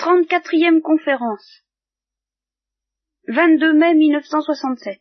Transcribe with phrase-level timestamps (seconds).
[0.00, 1.62] 34e conférence.
[3.28, 4.98] 22 mai 1967.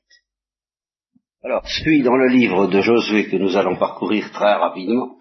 [1.42, 5.16] Alors, suis dans le livre de Josué que nous allons parcourir très rapidement.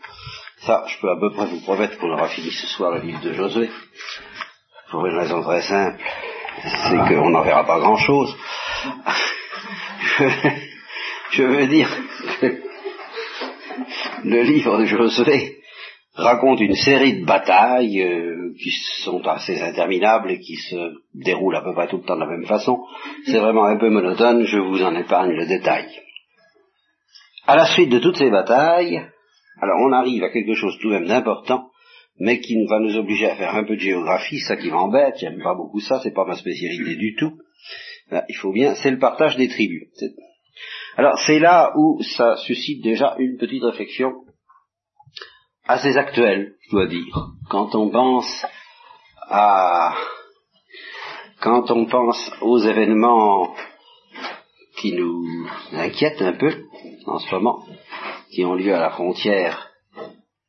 [0.66, 3.20] Ça, je peux à peu près vous promettre qu'on aura fini ce soir le livre
[3.20, 3.70] de Josué.
[4.90, 6.02] Pour une raison très simple,
[6.62, 8.36] c'est qu'on n'en verra pas grand-chose.
[11.30, 11.88] je veux dire
[12.40, 12.62] que
[14.24, 15.57] le livre de Josué
[16.18, 18.70] raconte une série de batailles euh, qui
[19.02, 22.26] sont assez interminables et qui se déroulent à peu près tout le temps de la
[22.26, 22.80] même façon.
[23.24, 25.86] C'est vraiment un peu monotone, je vous en épargne le détail.
[27.46, 29.00] À la suite de toutes ces batailles,
[29.60, 31.70] alors on arrive à quelque chose tout de même d'important,
[32.18, 35.40] mais qui va nous obliger à faire un peu de géographie, ça qui m'embête, j'aime
[35.40, 37.38] pas beaucoup ça, c'est pas ma spécialité du tout.
[38.28, 39.88] il faut bien, c'est le partage des tribus.
[40.96, 44.24] Alors c'est là où ça suscite déjà une petite réflexion
[45.68, 47.28] assez actuelle, je dois dire.
[47.50, 48.46] Quand on pense
[49.28, 49.94] à
[51.40, 53.54] quand on pense aux événements
[54.78, 56.64] qui nous inquiètent un peu
[57.06, 57.64] en ce moment,
[58.30, 59.68] qui ont lieu à la frontière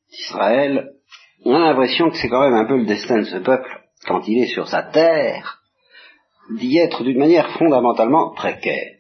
[0.09, 0.94] d'Israël,
[1.45, 3.70] on a l'impression que c'est quand même un peu le destin de ce peuple,
[4.08, 5.62] quand il est sur sa terre,
[6.58, 8.95] d'y être d'une manière fondamentalement précaire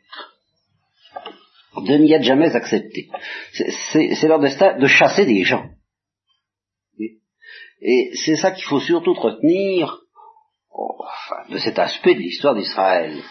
[1.77, 3.09] de n'y être jamais accepté.
[3.53, 5.65] C'est leur destin de chasser des gens.
[7.81, 9.99] Et c'est ça qu'il faut surtout retenir
[10.71, 11.03] oh,
[11.49, 13.21] de cet aspect de l'histoire d'Israël.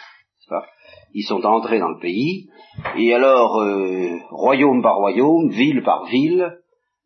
[1.14, 2.48] Ils sont entrés dans le pays,
[2.96, 6.58] et alors, euh, royaume par royaume, ville par ville,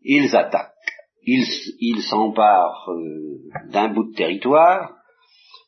[0.02, 0.70] ils attaquent.
[1.24, 4.92] Ils s'emparent euh, d'un bout de territoire,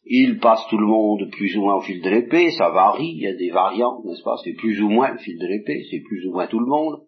[0.05, 3.23] il passe tout le monde plus ou moins au fil de l'épée, ça varie, il
[3.23, 4.37] y a des variantes, n'est-ce pas?
[4.43, 7.03] C'est plus ou moins le fil de l'épée, c'est plus ou moins tout le monde.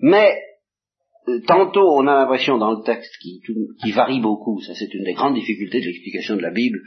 [0.00, 0.40] Mais
[1.46, 3.40] tantôt on a l'impression dans le texte qui,
[3.92, 6.80] varie beaucoup, ça c'est une des grandes difficultés de l'explication de la Bible,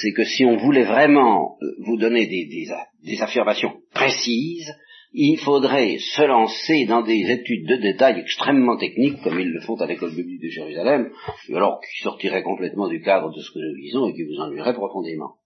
[0.00, 4.72] c'est que si on voulait vraiment euh, vous donner des, affirmations précises,
[5.12, 9.76] il faudrait se lancer dans des études de détails extrêmement techniques, comme ils le font
[9.76, 11.10] à l'école biblique de Jérusalem,
[11.48, 14.74] alors qui sortiraient complètement du cadre de ce que nous lisons et qui vous ennuieraient
[14.74, 15.36] profondément.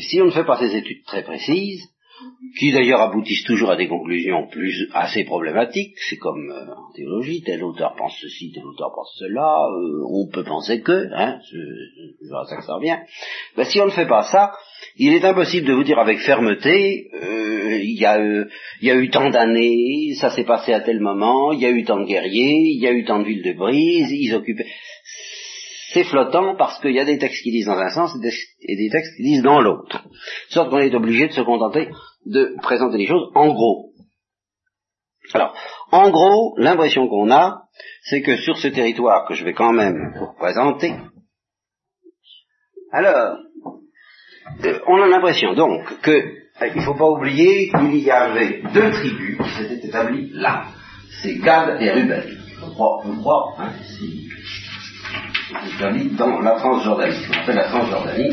[0.00, 1.91] Si on ne fait pas ces études très précises,
[2.58, 5.94] qui d'ailleurs aboutissent toujours à des conclusions plus assez problématiques.
[6.08, 10.28] C'est comme euh, en théologie, tel auteur pense ceci, tel auteur pense cela, euh, on
[10.28, 12.98] peut penser que, hein, c'est à ça que ça revient.
[13.56, 14.52] Ben, si on ne fait pas ça,
[14.96, 18.04] il est impossible de vous dire avec fermeté, euh, il y
[18.90, 22.00] a eu tant d'années, ça s'est passé à tel moment, il y a eu tant
[22.00, 24.66] de guerriers, il y a eu tant de villes de brise, ils occupaient
[25.92, 28.14] c'est flottant parce qu'il y a des textes qui disent dans un sens
[28.60, 30.04] et des textes qui disent dans l'autre.
[30.48, 31.88] Sorte qu'on est obligé de se contenter
[32.26, 33.90] de présenter les choses en gros.
[35.34, 35.54] Alors,
[35.90, 37.62] en gros, l'impression qu'on a,
[38.02, 40.94] c'est que sur ce territoire que je vais quand même vous présenter,
[42.90, 43.38] alors,
[44.64, 48.62] euh, on a l'impression donc que, euh, il ne faut pas oublier qu'il y avait
[48.74, 50.66] deux tribus qui s'étaient établies là.
[51.22, 52.22] C'est Gad et Ruben.
[52.26, 53.72] Je crois, je crois, hein,
[56.16, 58.30] dans la Transjordanie, ce qu'on appelle la Transjordanie.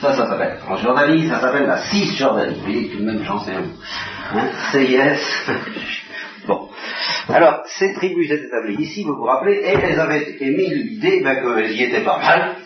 [0.00, 2.54] Ça, ça s'appelle Transjordanie, ça s'appelle la Cisjordanie.
[2.54, 3.64] Vous voyez, tout de même, j'en sais un
[4.32, 5.52] Hein CIS.
[6.46, 6.68] bon.
[7.28, 11.34] Alors, ces tribus étaient établies ici, vous vous rappelez, et elles avaient émis l'idée ben,
[11.34, 12.56] qu'elles y étaient pas mal,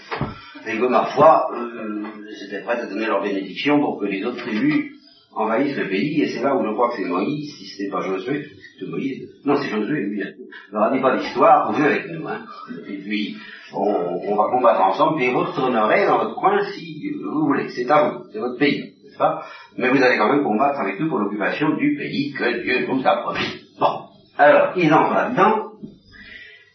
[0.67, 4.25] et que, ma foi, euh, elles étaient prêtes à donner leur bénédiction pour que les
[4.25, 4.93] autres tribus
[5.35, 7.91] envahissent le pays, et c'est là où je crois que c'est Moïse, si ce n'est
[7.91, 8.47] pas Josué,
[8.79, 12.41] c'est Moïse, non c'est Josué, lui, ne dit pas d'histoire, vous avec nous, hein.
[12.89, 13.37] Et puis,
[13.73, 17.69] on, va combattre ensemble, puis vous retournerez dans votre coin si vous voulez.
[17.71, 19.45] C'est à vous, c'est votre pays, n'est-ce pas?
[19.77, 23.07] Mais vous allez quand même combattre avec nous pour l'occupation du pays que Dieu nous
[23.07, 23.65] a promis.
[23.79, 24.07] Bon,
[24.39, 25.73] alors, ils entrent là-dedans,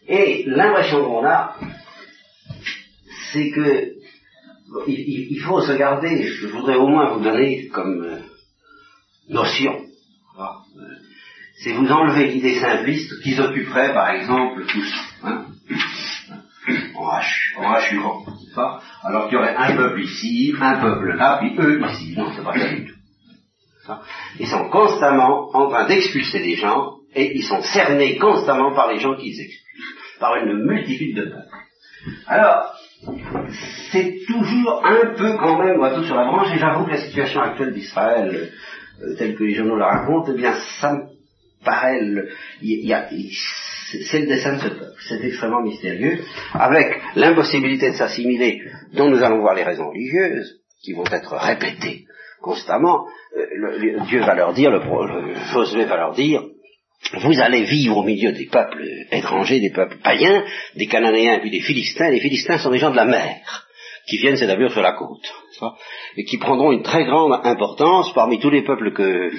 [0.06, 1.56] et l'impression qu'on a,
[3.32, 3.94] c'est que
[4.86, 8.18] il, faut se garder, je voudrais au moins vous donner comme euh,
[9.28, 9.80] notion,
[10.38, 10.44] euh,
[11.62, 14.94] c'est vous enlever l'idée simpliste qu'ils occuperaient par exemple tous.
[15.22, 15.44] Hein
[16.96, 21.38] en H, en H ça Alors qu'il y aurait un peuple ici, un peuple là,
[21.40, 22.14] puis eux ici.
[22.16, 22.94] Non, c'est pas ça du tout.
[24.38, 29.00] Ils sont constamment en train d'expulser les gens, et ils sont cernés constamment par les
[29.00, 31.48] gens qu'ils expulsent, par une multitude de peuples.
[32.26, 32.72] Alors,
[33.90, 37.40] c'est toujours un peu quand même tout sur la branche, et j'avoue que la situation
[37.40, 38.52] actuelle d'Israël,
[39.02, 41.19] euh, telle que les journaux la racontent, eh bien, ça me
[41.64, 42.00] paraît,
[42.62, 43.08] il y a,
[44.08, 44.92] c'est le dessin de ce peuple.
[45.08, 46.20] C'est extrêmement mystérieux,
[46.54, 48.62] avec l'impossibilité de s'assimiler,
[48.94, 52.06] dont nous allons voir les raisons religieuses, qui vont être répétées
[52.40, 53.06] constamment.
[53.36, 54.80] Euh, Dieu va leur dire, le,
[55.52, 56.42] Josué va leur dire,
[57.22, 60.44] vous allez vivre au milieu des peuples étrangers, des peuples païens,
[60.76, 62.10] des Cananéens puis des Philistins.
[62.10, 63.66] Les Philistins sont des gens de la mer
[64.08, 65.32] qui viennent s'établir sur la côte
[66.16, 68.92] et qui prendront une très grande importance parmi tous les peuples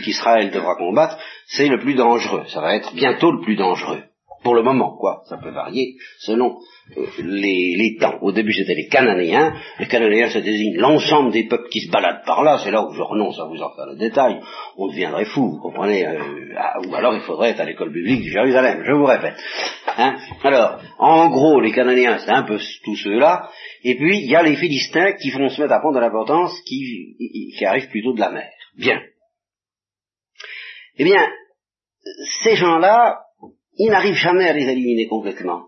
[0.03, 1.17] qu'Israël devra combattre.
[1.47, 2.43] C'est le plus dangereux.
[2.47, 4.03] Ça va être bientôt le plus dangereux.
[4.43, 5.21] Pour le moment, quoi.
[5.29, 6.57] Ça peut varier selon
[6.97, 8.17] euh, les, les, temps.
[8.21, 9.53] Au début, c'était les Cananéens.
[9.79, 12.59] Les Cananéens, ça désigne l'ensemble des peuples qui se baladent par là.
[12.63, 14.39] C'est là où je renonce à vous en faire le détail.
[14.77, 16.17] On deviendrait fou, vous comprenez euh,
[16.57, 19.35] ah, Ou alors, il faudrait être à l'école publique de Jérusalem, je vous répète.
[19.97, 23.49] Hein alors, en gros, les Cananéens, c'est un peu tous ceux-là.
[23.83, 26.59] Et puis, il y a les Philistins qui vont se mettre à prendre de l'importance,
[26.65, 27.15] qui,
[27.57, 28.49] qui arrivent plutôt de la mer.
[28.77, 29.01] Bien.
[30.97, 31.27] Eh bien,
[32.43, 33.19] ces gens-là,
[33.81, 35.63] ils n'arrivent jamais à les éliminer complètement.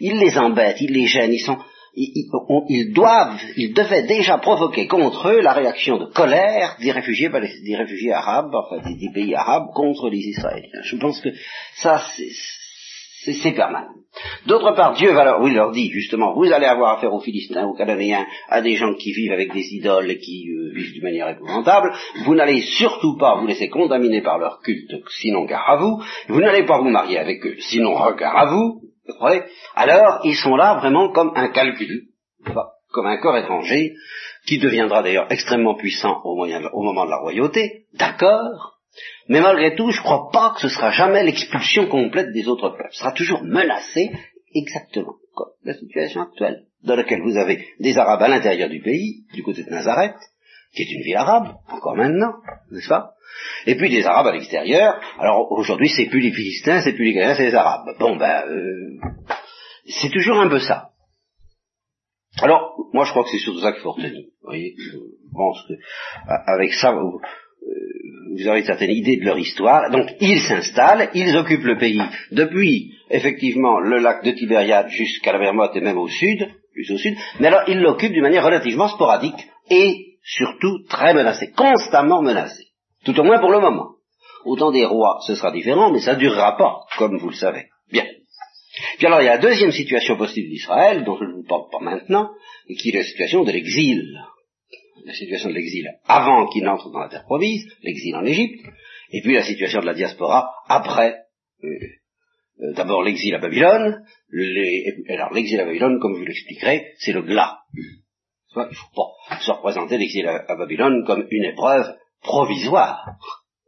[0.00, 1.56] Ils les embêtent, ils les gênent, ils sont,
[1.96, 7.76] ils, doivent, ils devaient déjà provoquer contre eux la réaction de colère des réfugiés, des
[7.76, 10.82] réfugiés arabes, enfin des, pays arabes contre les Israéliens.
[10.82, 11.30] Je pense que
[11.76, 12.02] ça,
[13.32, 13.94] c'est permanent.
[14.46, 17.74] D'autre part, Dieu va leur, oui, dit justement, vous allez avoir affaire aux Philistins, aux
[17.74, 21.28] Cananéens, à des gens qui vivent avec des idoles et qui euh, vivent d'une manière
[21.30, 21.92] épouvantable.
[22.24, 26.02] Vous n'allez surtout pas vous laisser contaminer par leur culte, sinon gare à vous.
[26.28, 28.82] Vous n'allez pas vous marier avec eux, sinon regard à vous.
[29.74, 32.04] Alors, ils sont là vraiment comme un calcul,
[32.92, 33.94] comme un corps étranger,
[34.46, 36.36] qui deviendra d'ailleurs extrêmement puissant au
[36.82, 38.73] moment de la royauté, d'accord?
[39.28, 42.70] Mais malgré tout, je ne crois pas que ce sera jamais l'expulsion complète des autres
[42.70, 42.88] peuples.
[42.92, 44.10] Ce sera toujours menacé
[44.54, 49.24] exactement comme la situation actuelle, dans laquelle vous avez des Arabes à l'intérieur du pays,
[49.32, 50.16] du côté de Nazareth,
[50.74, 52.34] qui est une ville arabe, encore maintenant,
[52.70, 53.14] n'est-ce pas?
[53.66, 55.00] Et puis des Arabes à l'extérieur.
[55.18, 57.96] Alors aujourd'hui, c'est plus les Philistins, c'est plus les Ghanéens, c'est les Arabes.
[57.98, 58.98] Bon, ben, euh,
[59.86, 60.90] c'est toujours un peu ça.
[62.42, 64.24] Alors, moi je crois que c'est surtout ça qu'il faut retenir.
[64.42, 64.98] Vous voyez, je
[65.32, 65.74] pense que
[66.26, 66.92] avec ça,
[68.34, 69.90] vous, avez une certaine idée de leur histoire.
[69.90, 72.02] Donc ils s'installent, ils occupent le pays
[72.32, 76.90] depuis effectivement le lac de Tibériade jusqu'à la mer Morte et même au sud, plus
[76.90, 82.22] au sud, mais alors ils l'occupent d'une manière relativement sporadique et surtout très menacée, constamment
[82.22, 82.66] menacée,
[83.04, 83.90] tout au moins pour le moment.
[84.44, 87.66] Autant des rois, ce sera différent, mais ça ne durera pas, comme vous le savez.
[87.90, 88.04] Bien.
[88.98, 91.68] Puis alors il y a la deuxième situation possible d'Israël, dont je ne vous parle
[91.70, 92.30] pas maintenant,
[92.78, 94.18] qui est la situation de l'exil
[95.04, 98.64] la situation de l'exil avant qu'il n'entre dans la terre promise, l'exil en Égypte,
[99.10, 101.16] et puis la situation de la diaspora après,
[101.62, 101.68] euh,
[102.60, 104.04] euh, d'abord l'exil à Babylone,
[105.08, 107.58] alors l'exil à Babylone, comme je vous l'expliquerai, c'est le glas.
[107.74, 108.94] Il ne faut
[109.28, 111.92] pas se représenter l'exil à, Babylone comme une épreuve
[112.22, 113.04] provisoire,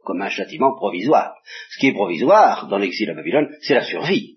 [0.03, 1.35] comme un châtiment provisoire.
[1.71, 4.36] Ce qui est provisoire dans l'exil à Babylone, c'est la survie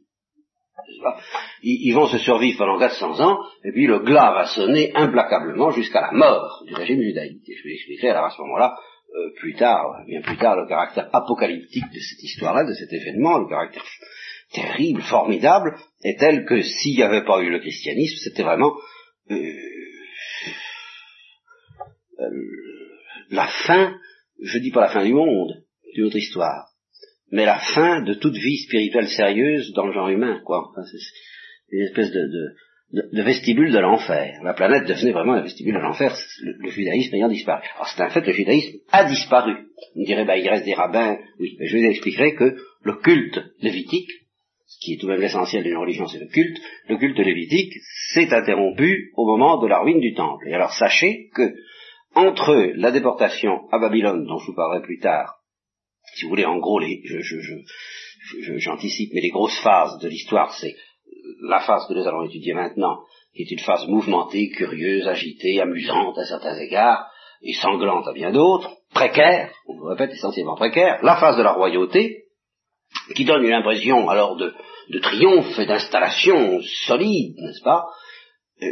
[1.62, 6.00] ils, vont se survivre pendant 400 ans, et puis le glas va sonner implacablement jusqu'à
[6.00, 7.43] la mort du régime judaïque.
[7.47, 8.77] Je vais expliquer alors à ce moment-là,
[9.15, 13.38] euh, plus tard, bien plus tard, le caractère apocalyptique de cette histoire-là, de cet événement,
[13.38, 13.85] le caractère
[14.53, 18.73] terrible, formidable, est tel que s'il n'y avait pas eu le christianisme, c'était vraiment
[19.31, 19.37] euh,
[22.21, 22.31] euh,
[23.31, 23.97] la fin,
[24.43, 26.69] je dis pas la fin du monde, d'une autre histoire,
[27.31, 30.73] mais la fin de toute vie spirituelle sérieuse dans le genre humain, quoi.
[30.91, 34.41] c'est une espèce de, vestibule de l'enfer.
[34.43, 37.62] La planète devenait vraiment un vestibule de l'enfer, le, judaïsme ayant disparu.
[37.77, 39.55] Alors c'est un fait, le judaïsme a disparu.
[39.97, 41.19] On dirait, bah, il reste des rabbins.
[41.38, 44.11] Oui, mais je vous expliquerai que le culte lévitique,
[44.67, 47.75] ce qui est tout de même l'essentiel d'une religion, c'est le culte, le culte lévitique
[48.12, 50.49] s'est interrompu au moment de la ruine du temple.
[50.49, 51.55] Et alors sachez que,
[52.14, 55.39] entre la déportation à Babylone, dont je vous parlerai plus tard,
[56.14, 60.52] si vous voulez, en gros, les, je, je, j'anticipe, mais les grosses phases de l'histoire,
[60.55, 60.75] c'est
[61.43, 63.00] la phase que nous allons étudier maintenant,
[63.35, 67.07] qui est une phase mouvementée, curieuse, agitée, amusante à certains égards,
[67.43, 71.52] et sanglante à bien d'autres, précaire, on le répète, essentiellement précaire, la phase de la
[71.52, 72.25] royauté,
[73.14, 74.52] qui donne une impression alors de,
[74.90, 77.85] de triomphe et d'installation solide, n'est-ce pas?
[78.62, 78.69] Euh,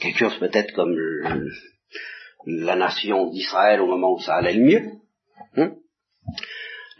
[0.00, 0.96] Quelque chose peut-être comme
[2.46, 4.90] la nation d'Israël au moment où ça allait le mieux.
[5.56, 5.74] Hein?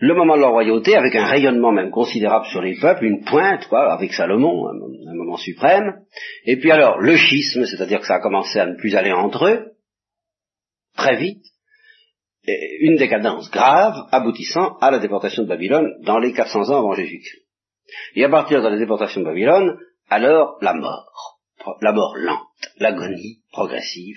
[0.00, 3.66] Le moment de la royauté, avec un rayonnement même considérable sur les peuples, une pointe,
[3.68, 6.00] quoi, avec Salomon, un, moment suprême.
[6.46, 9.46] Et puis alors, le schisme, c'est-à-dire que ça a commencé à ne plus aller entre
[9.46, 9.72] eux,
[10.96, 11.44] très vite,
[12.80, 17.46] une décadence grave, aboutissant à la déportation de Babylone dans les 400 ans avant Jésus-Christ.
[18.14, 21.40] Et à partir de la déportation de Babylone, alors la mort,
[21.82, 22.40] la mort lente,
[22.78, 24.16] l'agonie progressive,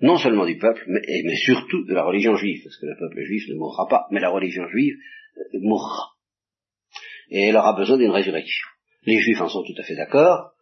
[0.00, 3.44] non seulement du peuple, mais, surtout de la religion juive, parce que le peuple juif
[3.48, 4.94] ne mourra pas, mais la religion juive
[5.36, 6.10] euh, mourra.
[7.30, 8.66] Et elle aura besoin d'une résurrection.
[9.04, 10.52] Les juifs en sont tout à fait d'accord,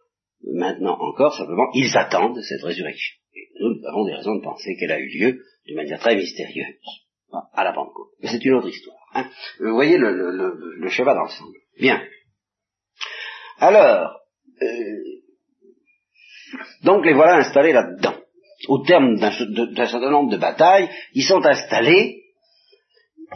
[0.43, 3.15] maintenant encore, simplement, ils attendent cette résurrection.
[3.33, 6.15] Et nous, nous avons des raisons de penser qu'elle a eu lieu d'une manière très
[6.15, 6.75] mystérieuse,
[7.53, 8.09] à la Pentecôte.
[8.21, 8.97] Mais c'est une autre histoire.
[9.13, 9.29] Hein.
[9.59, 11.57] Vous voyez le, le, le, schéma d'ensemble.
[11.79, 12.01] Bien.
[13.57, 14.19] Alors,
[14.61, 15.19] euh,
[16.83, 18.15] donc les voilà installés là-dedans.
[18.67, 19.31] Au terme d'un
[19.87, 22.23] certain nombre de batailles, ils sont installés,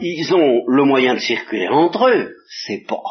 [0.00, 2.34] ils ont le moyen de circuler entre eux.
[2.66, 3.02] C'est pas.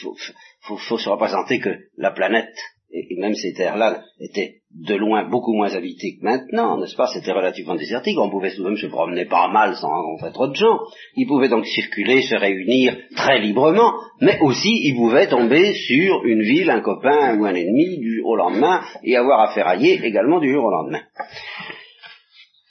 [0.00, 0.16] Faut,
[0.60, 2.54] faut, faut se représenter que la planète
[2.90, 7.06] et même ces terres-là étaient de loin beaucoup moins habitées que maintenant, n'est-ce pas?
[7.06, 10.54] C'était relativement désertique, on pouvait tout même se promener pas mal sans rencontrer trop de
[10.54, 10.78] gens.
[11.16, 16.42] Ils pouvaient donc circuler, se réunir très librement, mais aussi ils pouvaient tomber sur une
[16.42, 20.38] ville, un copain ou un ennemi du jour au lendemain et avoir à ferrailler également
[20.38, 21.02] du jour au lendemain.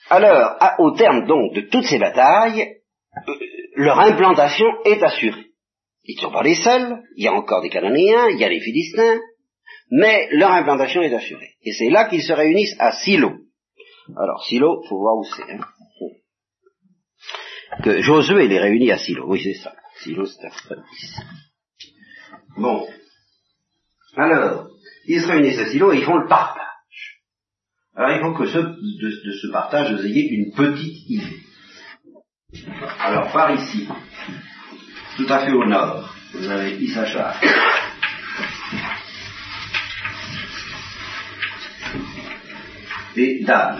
[0.10, 2.75] Alors, au terme donc de toutes ces batailles,
[3.27, 3.34] euh,
[3.75, 5.48] leur implantation est assurée.
[6.06, 8.50] Ils ne sont pas les seuls, il y a encore des Cananéens, il y a
[8.50, 9.20] les Philistins,
[9.89, 11.56] mais leur implantation est assurée.
[11.63, 13.38] Et c'est là qu'ils se réunissent à Silo.
[14.15, 15.51] Alors, Silo, faut voir où c'est.
[15.51, 15.60] Hein.
[17.84, 19.25] Que Josué les réunit à Silo.
[19.27, 19.74] Oui, c'est ça.
[20.01, 20.50] Silo, c'est
[22.58, 22.88] Bon.
[24.15, 24.70] Alors,
[25.06, 26.67] ils se réunissent à Silo et ils font le partage.
[27.96, 31.38] Alors, il faut que ce, de, ce partage, vous ayez une petite idée.
[33.00, 33.88] Alors, par ici,
[35.17, 37.39] tout à fait au nord, vous avez Issachar.
[43.17, 43.79] Et d'âme.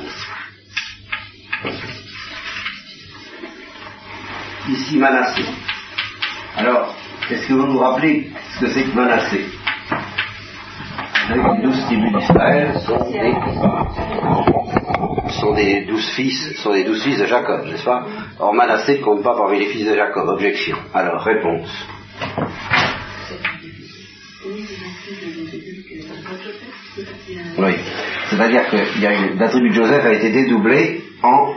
[4.70, 5.44] Ici Manassé.
[6.58, 6.96] Alors,
[7.30, 9.46] est-ce que vous vous rappelez ce que c'est que Manassé?
[11.30, 13.34] Les douze tribus d'Israël sont des,
[15.42, 18.06] sont des douze fils, sont des douze fils de Jacob, n'est-ce pas?
[18.40, 20.30] Or Manassé ne compte pas parmi les fils de Jacob.
[20.30, 20.78] Objection.
[20.94, 21.70] Alors, réponse.
[28.38, 31.56] C'est-à-dire que la tribu de Joseph a été dédoublée en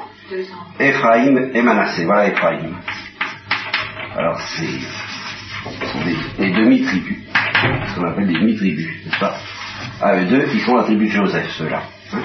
[0.79, 2.07] Ephraïm et Manassé.
[2.07, 2.75] Voilà Ephraïm.
[4.17, 5.99] Alors c'est ce sont
[6.39, 7.19] des, demi-tribus,
[7.89, 9.37] ce qu'on appelle des demi-tribus, n'est-ce pas?
[10.01, 11.83] Ah, eux deux, ils font la tribu de Joseph, ceux-là.
[12.15, 12.23] Hein?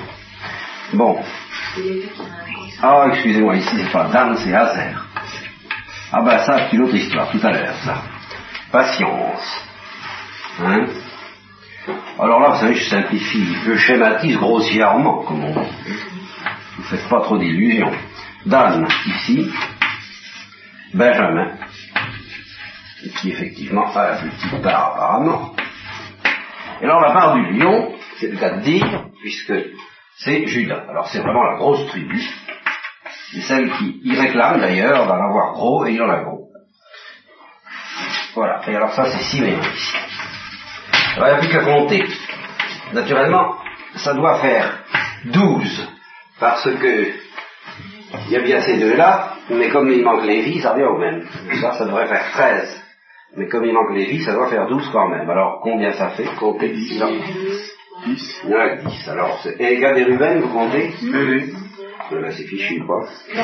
[0.93, 1.19] Bon.
[2.81, 5.05] Ah, excusez-moi, ici c'est pas Dan, c'est Hazer.
[6.13, 8.03] Ah ben ça, c'est une autre histoire, tout à l'heure, ça.
[8.71, 9.67] Patience.
[10.63, 10.85] Hein?
[12.19, 15.69] Alors là, vous savez, je simplifie, je schématise grossièrement, comme on dit.
[16.77, 17.91] Vous ne faites pas trop d'illusions.
[18.45, 19.51] Dan, ici,
[20.93, 21.57] Benjamin,
[23.17, 25.55] qui effectivement a la plus petite part apparemment.
[26.81, 29.53] Et alors la part du lion, c'est le cas de dire, puisque
[30.17, 30.83] c'est Judas.
[30.89, 32.21] Alors c'est vraiment la grosse tribu,
[33.31, 36.49] c'est celle qui y réclame d'ailleurs d'en avoir gros et il en a gros.
[38.35, 39.61] Voilà, et alors ça c'est Siméon
[41.15, 41.19] ici.
[41.19, 42.03] Il n'y a plus qu'à compter.
[42.93, 43.55] Naturellement,
[43.95, 44.83] ça doit faire
[45.25, 45.89] 12,
[46.39, 47.25] parce que
[48.27, 50.97] il y a bien ces deux-là, mais comme il manque les vies, ça revient au
[50.97, 51.25] même.
[51.61, 52.83] Ça, ça devrait faire 13.
[53.37, 55.29] Mais comme il manque les vies, ça doit faire 12 quand même.
[55.29, 56.27] Alors, combien ça fait?
[56.39, 56.69] Comptez.
[56.69, 57.03] 10.
[58.05, 58.41] 10.
[58.45, 59.09] Il y en a 10.
[59.09, 60.93] Alors, et égal des Ruben, vous comptez?
[61.03, 61.53] Oui.
[62.11, 63.03] Là, c'est fichu, quoi.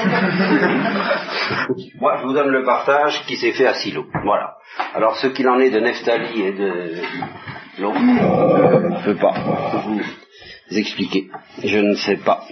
[2.00, 4.06] Moi, je vous donne le partage qui s'est fait à Silo.
[4.24, 4.58] Voilà.
[4.94, 6.94] Alors, ce qu'il en est de Neftali et de
[7.80, 10.02] l'autre, je ne peux pas vous
[10.78, 11.30] expliquer.
[11.64, 12.48] Je ne sais pas.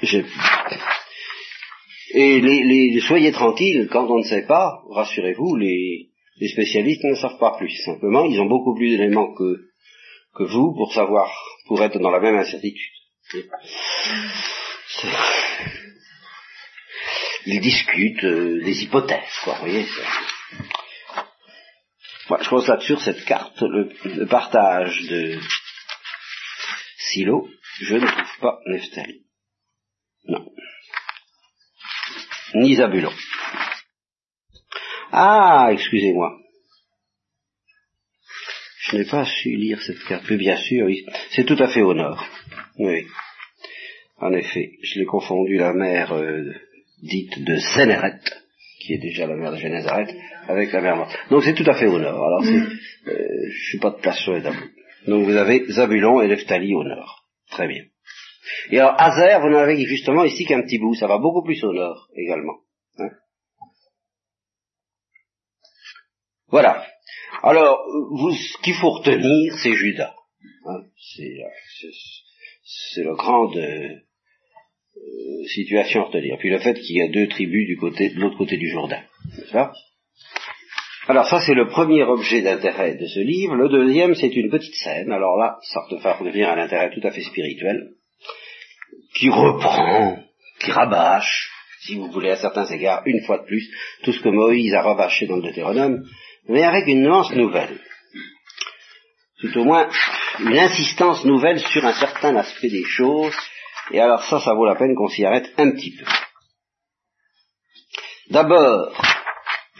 [2.13, 6.09] Et les, soyez tranquilles, quand on ne sait pas, rassurez-vous, les,
[6.51, 7.75] spécialistes ne savent pas plus.
[7.85, 9.67] Simplement, ils ont beaucoup plus d'éléments que,
[10.35, 11.31] que vous pour savoir,
[11.67, 12.93] pour être dans la même incertitude.
[17.45, 19.85] Ils discutent euh, des hypothèses, quoi, vous voyez.
[22.29, 25.39] Moi, je constate sur cette carte le, partage de
[26.97, 27.49] Silo,
[27.81, 29.25] je ne trouve pas Neftali.
[30.25, 30.45] Non.
[32.53, 33.13] Ni Zabulon.
[35.11, 36.37] Ah, excusez-moi.
[38.81, 40.25] Je n'ai pas su lire cette carte.
[40.29, 41.05] Mais bien sûr, oui.
[41.31, 42.23] C'est tout à fait au nord.
[42.77, 43.07] Oui.
[44.17, 46.43] En effet, je l'ai confondu la mer euh,
[47.01, 48.19] dite de Sénéret,
[48.89, 50.15] qui est déjà la mer de Génézareth,
[50.47, 51.15] avec la mer morte.
[51.29, 52.25] Donc c'est tout à fait au nord.
[52.25, 54.65] Alors c'est, euh, je suis pas de place sur les tableaux.
[55.05, 57.23] Donc vous avez Zabulon et Neftali au nord.
[57.51, 57.83] Très bien.
[58.71, 61.63] Et alors Hazer, vous n'en avez justement ici qu'un petit bout, ça va beaucoup plus
[61.63, 62.61] au nord également.
[62.97, 63.09] Hein
[66.47, 66.83] voilà.
[67.43, 70.15] Alors, vous, ce qu'il faut retenir, c'est Judas.
[70.65, 70.81] Hein
[72.95, 74.01] c'est le grand de,
[75.47, 76.37] situation à retenir.
[76.39, 79.01] Puis le fait qu'il y a deux tribus du côté, de l'autre côté du Jourdain.
[81.07, 83.55] Alors ça c'est le premier objet d'intérêt de ce livre.
[83.55, 85.11] Le deuxième c'est une petite scène.
[85.11, 85.81] Alors là, ça
[86.23, 87.89] devient un intérêt tout à fait spirituel,
[89.15, 90.19] qui reprend,
[90.59, 91.49] qui rabâche,
[91.81, 93.69] si vous voulez, à certains égards, une fois de plus,
[94.03, 96.03] tout ce que Moïse a rabâché dans le Deutéronome,
[96.47, 97.79] mais avec une nuance nouvelle.
[99.39, 99.89] Tout au moins,
[100.39, 103.35] une insistance nouvelle sur un certain aspect des choses,
[103.91, 106.05] et alors ça, ça vaut la peine qu'on s'y arrête un petit peu.
[108.29, 108.93] D'abord,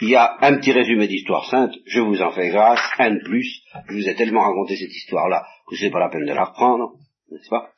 [0.00, 3.22] il y a un petit résumé d'histoire sainte, je vous en fais grâce, un de
[3.22, 6.44] plus, je vous ai tellement raconté cette histoire-là que c'est pas la peine de la
[6.44, 6.94] reprendre,
[7.30, 7.70] n'est-ce pas?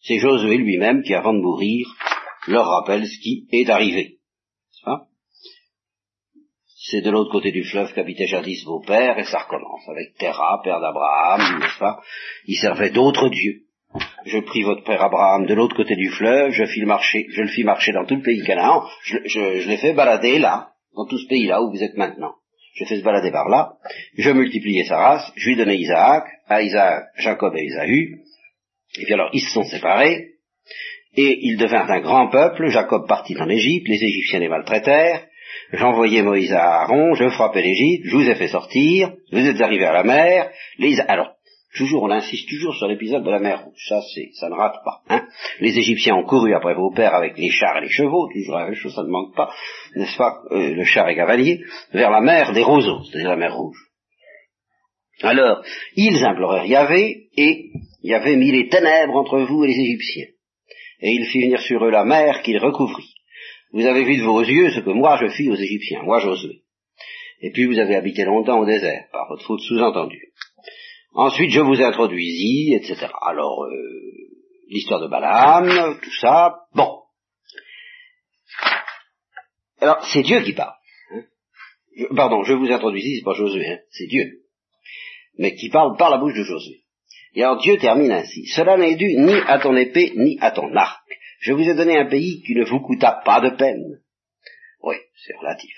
[0.00, 1.86] C'est Josué lui-même qui, avant de mourir,
[2.46, 4.17] leur rappelle ce qui est arrivé.
[6.90, 9.86] C'est de l'autre côté du fleuve qu'habitaient jadis vos pères, et ça recommence.
[9.88, 12.00] Avec Terah, père d'Abraham, n'est-ce pas?
[12.46, 13.62] Il servait d'autres dieux.
[14.26, 18.04] Je pris votre père Abraham de l'autre côté du fleuve, je, le fis marcher dans
[18.04, 21.82] tout le pays Canaan, je, l'ai fait balader là, dans tout ce pays-là où vous
[21.82, 22.34] êtes maintenant.
[22.74, 23.72] Je fais se balader par là,
[24.16, 28.20] je multipliais sa race, je lui donnais Isaac, à Isaac, Jacob et Isaü,
[28.98, 30.34] et puis alors ils se sont séparés,
[31.16, 35.26] et ils devinrent un grand peuple, Jacob partit en Égypte, les Égyptiens les maltraitèrent,
[35.72, 39.86] j'envoyais Moïse à Aaron, je frappais l'Égypte, je vous ai fait sortir, vous êtes arrivés
[39.86, 40.98] à la mer, les...
[41.00, 41.32] alors
[41.76, 43.84] Toujours, on insiste toujours sur l'épisode de la mer Rouge.
[43.88, 45.02] Ça, c'est, ça ne rate pas.
[45.10, 45.26] Hein
[45.60, 48.64] les Égyptiens ont couru après vos pères avec les chars et les chevaux, toujours la
[48.64, 49.52] même chose, ça ne manque pas,
[49.94, 51.60] n'est-ce pas, euh, le char et cavalier,
[51.92, 53.76] vers la mer des roseaux, c'est-à-dire la mer Rouge.
[55.22, 55.62] Alors,
[55.94, 57.70] ils implorèrent Yahvé, et
[58.02, 60.26] Yahvé mit les ténèbres entre vous et les Égyptiens.
[61.00, 63.14] Et il fit venir sur eux la mer qu'il recouvrit.
[63.72, 66.62] Vous avez vu de vos yeux ce que moi je fis aux Égyptiens, moi Josué.
[67.40, 70.32] Et puis vous avez habité longtemps au désert, par votre faute sous-entendue.
[71.14, 73.08] Ensuite, je vous introduisis, etc.
[73.22, 73.72] Alors, euh,
[74.68, 77.02] l'histoire de Balaam, tout ça, bon.
[79.80, 80.74] Alors, c'est Dieu qui parle.
[81.12, 81.22] Hein.
[82.16, 84.42] pardon, je vous introduisis, c'est pas Josué, hein, c'est Dieu.
[85.38, 86.82] Mais qui parle par la bouche de Josué.
[87.34, 88.46] Et alors Dieu termine ainsi.
[88.46, 90.97] Cela n'est dû ni à ton épée, ni à ton arc.
[91.40, 94.00] Je vous ai donné un pays qui ne vous coûta pas de peine.
[94.82, 95.70] Oui, c'est relatif.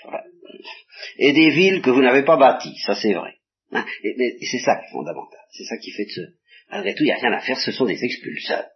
[1.17, 3.35] Et des villes que vous n'avez pas bâties, ça c'est vrai.
[3.71, 5.39] Hein, et, c'est ça qui est fondamental.
[5.51, 6.21] C'est ça qui fait de ce...
[6.69, 8.67] Malgré tout, il n'y a rien à faire, ce sont des expulseurs.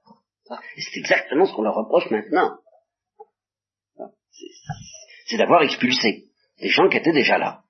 [0.78, 2.58] Et c'est exactement ce qu'on leur reproche maintenant.
[5.28, 6.26] C'est d'avoir expulsé
[6.60, 7.64] des gens qui étaient déjà là.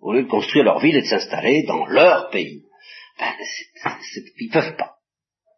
[0.00, 2.64] Au lieu de construire leur ville et de s'installer dans leur pays.
[3.18, 3.34] Ben,
[4.38, 4.93] ils peuvent pas.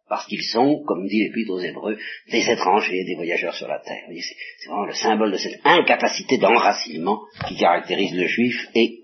[0.09, 1.97] Parce qu'ils sont, comme dit l'Épître aux Hébreux,
[2.31, 4.03] des étrangers, des voyageurs sur la terre.
[4.09, 8.99] C'est vraiment le symbole de cette incapacité d'enracinement qui caractérise le juif et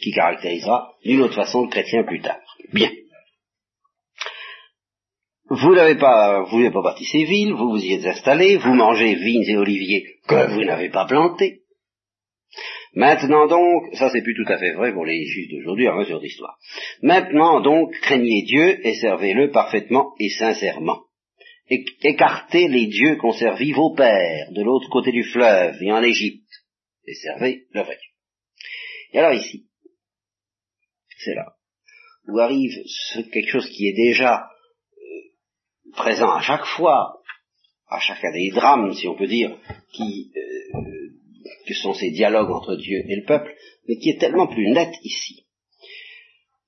[0.00, 2.40] qui caractérisera d'une autre façon le chrétien plus tard.
[2.72, 2.90] Bien.
[5.48, 8.74] Vous n'avez pas, vous n'avez pas bâti ces villes, vous vous y êtes installés, vous
[8.74, 11.60] mangez vignes et oliviers que vous n'avez pas plantés.
[12.96, 16.18] Maintenant donc, ça c'est plus tout à fait vrai pour les juifs d'aujourd'hui en mesure
[16.18, 16.56] d'histoire.
[17.02, 21.02] Maintenant donc, craignez Dieu et servez-le parfaitement et sincèrement.
[21.68, 26.48] Écartez les dieux qu'ont servi vos pères de l'autre côté du fleuve et en Égypte,
[27.06, 27.98] et servez le vrai.
[29.12, 29.66] Et alors ici,
[31.18, 31.52] c'est là
[32.28, 32.82] où arrive
[33.30, 37.20] quelque chose qui est déjà euh, présent à chaque fois,
[37.88, 39.54] à chacun des drames, si on peut dire,
[39.92, 40.55] qui euh,
[41.66, 43.54] que sont ces dialogues entre Dieu et le peuple,
[43.88, 45.46] mais qui est tellement plus net ici.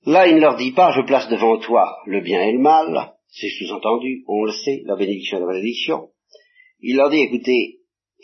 [0.05, 3.13] Là, il ne leur dit pas, je place devant toi le bien et le mal,
[3.27, 6.09] c'est sous-entendu, on le sait, la bénédiction et la malédiction.
[6.81, 7.79] Il leur dit, écoutez,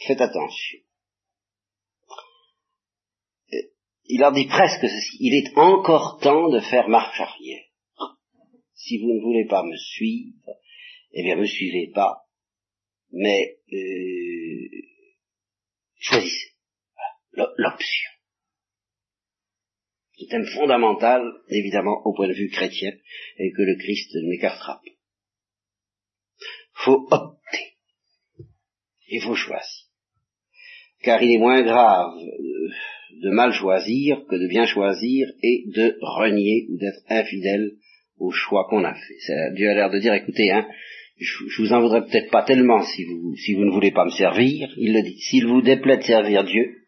[0.05, 0.79] faites attention.
[4.07, 7.63] il leur dit presque ceci, il est encore temps de faire marche arrière.
[8.73, 10.51] Si vous ne voulez pas me suivre,
[11.13, 12.25] eh bien me suivez pas,
[13.11, 14.67] mais euh,
[15.97, 16.54] choisissez
[17.35, 18.09] l'option.
[20.17, 22.91] C'est un thème fondamental, évidemment, au point de vue chrétien,
[23.37, 24.91] et que le Christ n'écartera pas.
[26.73, 27.75] Faut opter.
[29.07, 29.85] Il faut choisir.
[31.03, 32.69] Car il est moins grave euh,
[33.21, 37.71] de mal choisir que de bien choisir et de renier ou d'être infidèle
[38.17, 39.53] au choix qu'on a fait.
[39.53, 40.67] Dieu a l'air de dire, écoutez, hein,
[41.17, 44.05] je, je vous en voudrais peut-être pas tellement si vous, si vous ne voulez pas
[44.05, 44.73] me servir.
[44.77, 46.84] Il le dit, s'il vous déplaît de servir Dieu,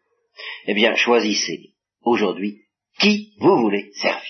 [0.66, 2.62] eh bien, choisissez aujourd'hui
[2.98, 4.22] qui vous voulez servir.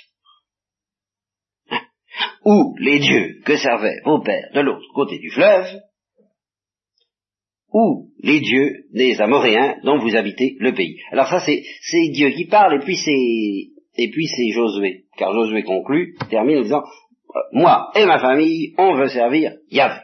[2.45, 5.81] Ou les dieux que servaient vos pères de l'autre côté du fleuve,
[7.73, 10.99] ou les dieux des Amoréens dont vous habitez le pays.
[11.13, 11.63] Alors ça, c'est,
[12.13, 15.05] Dieu qui parle, et puis c'est, et puis c'est Josué.
[15.17, 16.83] Car Josué conclut, termine en disant,
[17.53, 20.01] moi et ma famille, on veut servir Yahvé.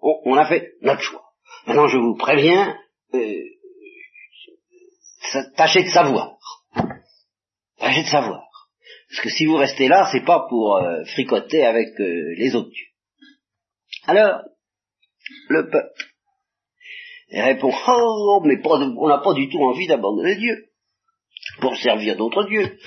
[0.00, 1.24] On, a fait notre choix.
[1.66, 2.76] Maintenant, je vous préviens,
[3.14, 3.34] euh,
[5.56, 6.36] tâchez de savoir.
[7.78, 8.44] Tâchez de savoir.
[9.08, 12.86] Parce que si vous restez là, c'est pas pour euh, fricoter avec les autres dieux.
[14.06, 14.40] Alors,
[15.48, 16.04] le peuple
[17.30, 20.68] répond Oh, mais on n'a pas du tout envie d'abandonner Dieu
[21.60, 22.78] pour servir d'autres dieux.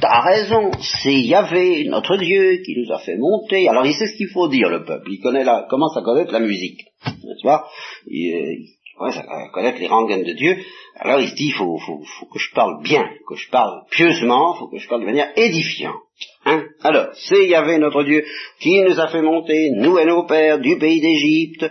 [0.00, 0.70] T'as raison,
[1.02, 3.68] c'est Yahvé, notre Dieu, qui nous a fait monter.
[3.68, 5.10] Alors il sait ce qu'il faut dire, le peuple.
[5.12, 6.80] Il connaît la, commence à connaître la musique.
[7.04, 7.68] Tu vois
[8.06, 8.66] il,
[9.08, 10.56] il, commence à connaître les rengaines de Dieu.
[10.96, 13.82] Alors il se dit, il faut, faut, faut, que je parle bien, que je parle
[13.90, 15.96] pieusement, il faut que je parle de manière édifiante.
[16.44, 18.24] Hein Alors, c'est Yahvé, notre Dieu,
[18.60, 21.70] qui nous a fait monter, nous et nos pères, du pays d'Égypte,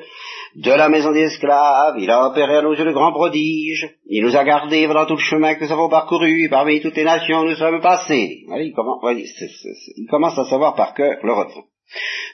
[0.56, 4.24] de la maison des esclaves, il a opéré à nos yeux de grands prodiges, il
[4.24, 7.44] nous a gardés dans tout le chemin que nous avons parcouru, parmi toutes les nations
[7.44, 8.44] nous sommes passés.
[8.60, 11.64] il, commence, à savoir par cœur le refrain.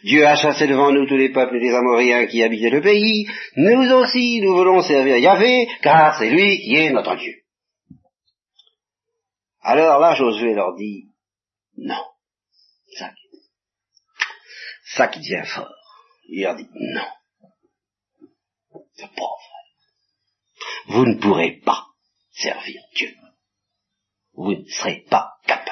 [0.03, 3.91] Dieu a chassé devant nous tous les peuples des Amoréens qui habitaient le pays, nous
[3.91, 7.33] aussi nous voulons servir Yahvé, car c'est lui qui est notre Dieu.
[9.61, 11.09] Alors là, Josué leur dit,
[11.75, 12.03] non,
[14.95, 15.73] ça, qui devient fort.
[16.29, 17.07] Il leur dit, non,
[18.95, 19.09] c'est
[20.87, 21.85] Vous ne pourrez pas
[22.31, 23.13] servir Dieu.
[24.33, 25.71] Vous ne serez pas capable.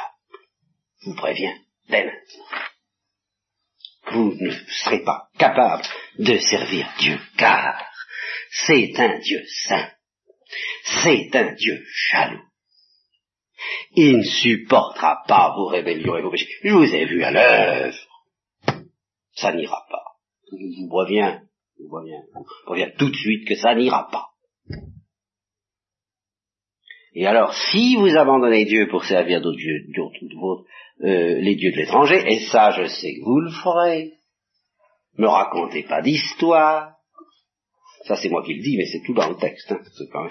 [1.02, 1.56] Je vous préviens
[1.88, 2.12] dès.
[4.12, 5.84] Vous ne serez pas capable
[6.20, 7.84] de servir Dieu, car
[8.52, 9.90] c'est un Dieu saint.
[10.84, 12.44] C'est un Dieu jaloux.
[13.96, 16.50] Il ne supportera pas vos rébellions et vos péchés.
[16.64, 17.98] Je vous ai vu à l'œuvre.
[19.34, 20.04] Ça n'ira pas.
[20.52, 21.42] Je vous préviens,
[21.80, 22.04] on voit
[22.76, 24.30] bien, tout de suite que ça n'ira pas.
[27.14, 29.86] Et alors, si vous abandonnez Dieu pour servir d'autres dieux,
[31.04, 34.14] euh, les dieux de l'étranger, et ça je sais que vous le ferez,
[35.18, 36.94] me racontez pas d'histoire,
[38.06, 40.30] ça c'est moi qui le dis, mais c'est tout dans le texte, hein,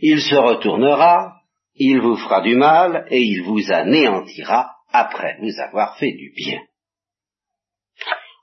[0.00, 1.36] il se retournera,
[1.74, 6.60] il vous fera du mal, et il vous anéantira après vous avoir fait du bien.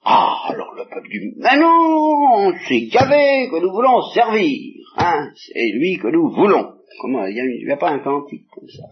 [0.04, 5.72] Ah, alors le peuple dit, mais non, c'est Yahvé que nous voulons servir, hein, c'est
[5.74, 6.74] lui que nous voulons.
[7.02, 8.84] Comment, il n'y a, pas un cantique comme ça.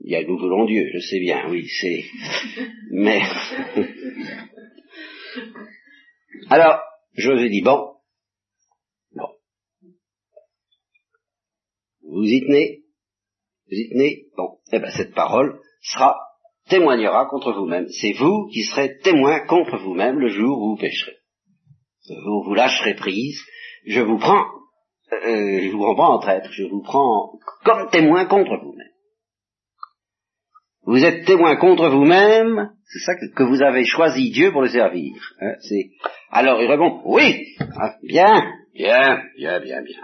[0.00, 2.04] Il y a nous voulons Dieu, je sais bien, oui, c'est,
[2.90, 3.20] mais,
[6.50, 6.80] alors,
[7.14, 7.94] José dit, bon,
[9.14, 9.28] bon,
[12.02, 12.82] vous y tenez,
[13.66, 16.16] vous y tenez, bon, eh ben cette parole sera
[16.68, 17.88] témoignera contre vous-même.
[17.88, 21.16] C'est vous qui serez témoin contre vous-même le jour où vous pécherez.
[22.08, 23.40] Vous vous lâcherez prise.
[23.86, 24.44] Je vous prends,
[25.12, 28.65] euh, je vous prends en traître, je vous prends comme témoin contre vous-même.
[30.86, 35.14] Vous êtes témoin contre vous-même, c'est ça que, vous avez choisi Dieu pour le servir.
[35.40, 35.54] Hein,
[36.30, 37.44] alors il répond oui,
[37.76, 40.00] ah, bien, bien, bien, bien, bien.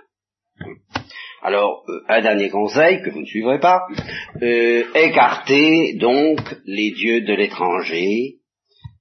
[1.42, 3.86] Alors, euh, un dernier conseil que vous ne suivrez pas,
[4.42, 8.36] euh, écartez donc les dieux de l'étranger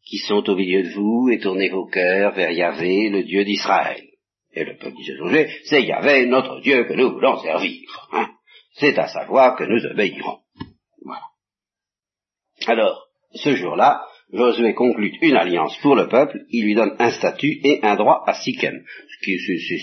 [0.05, 4.03] qui sont au milieu de vous et tournez vos cœurs vers Yahvé, le Dieu d'Israël.
[4.53, 8.07] Et le peuple dit c'est Yahvé, notre Dieu, que nous voulons servir.
[8.11, 8.29] Hein.
[8.73, 10.39] C'est à sa voix que nous obéirons.
[11.03, 11.30] Voilà.
[12.67, 17.59] Alors, ce jour-là, Josué conclut une alliance pour le peuple, il lui donne un statut
[17.63, 18.83] et un droit à Sichem.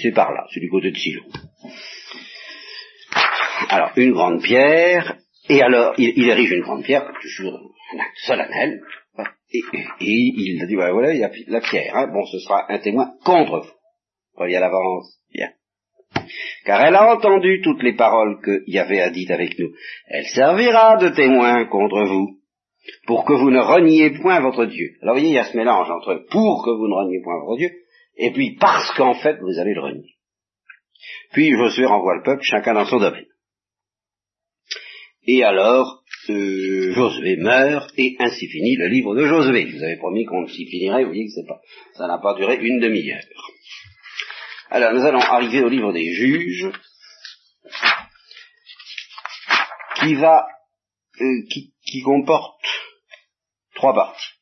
[0.03, 1.23] C'est par là, c'est du côté de Silo.
[3.69, 7.55] Alors, une grande pierre, et alors, il, érige une grande pierre, toujours
[7.95, 8.81] un acte solennel,
[9.51, 9.63] et,
[10.01, 12.07] il a dit, voilà, il y a la pierre, hein.
[12.13, 13.73] bon, ce sera un témoin contre vous.
[14.37, 15.49] Voyez à l'avance, bien.
[16.65, 19.71] Car elle a entendu toutes les paroles que Yahvé a dites avec nous.
[20.07, 22.38] Elle servira de témoin contre vous,
[23.07, 24.97] pour que vous ne reniez point votre Dieu.
[25.03, 27.39] Alors, vous voyez, il y a ce mélange entre pour que vous ne reniez point
[27.41, 27.71] votre Dieu,
[28.17, 30.17] et puis parce qu'en fait, vous allez le renier.
[31.33, 33.27] Puis Josué renvoie le peuple, chacun dans son domaine.
[35.27, 39.67] Et alors, euh, Josué meurt, et ainsi finit le livre de Josué.
[39.67, 41.61] Vous avais promis qu'on s'y finirait, vous voyez que c'est pas,
[41.95, 43.21] ça n'a pas duré une demi-heure.
[44.71, 46.71] Alors, nous allons arriver au livre des juges,
[50.01, 50.47] qui va,
[51.21, 52.61] euh, qui, qui comporte
[53.79, 54.35] trois parties.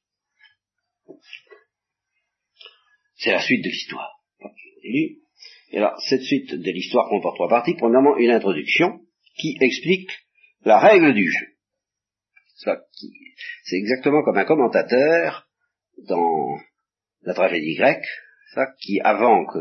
[3.18, 4.12] C'est la suite de l'histoire.
[4.82, 7.74] Et alors, cette suite de l'histoire comporte trois parties.
[7.76, 9.00] Premièrement, une introduction
[9.38, 10.10] qui explique
[10.64, 11.46] la règle du jeu.
[13.64, 15.46] C'est exactement comme un commentateur
[16.08, 16.58] dans
[17.22, 18.06] la tragédie grecque,
[18.80, 19.58] qui avant que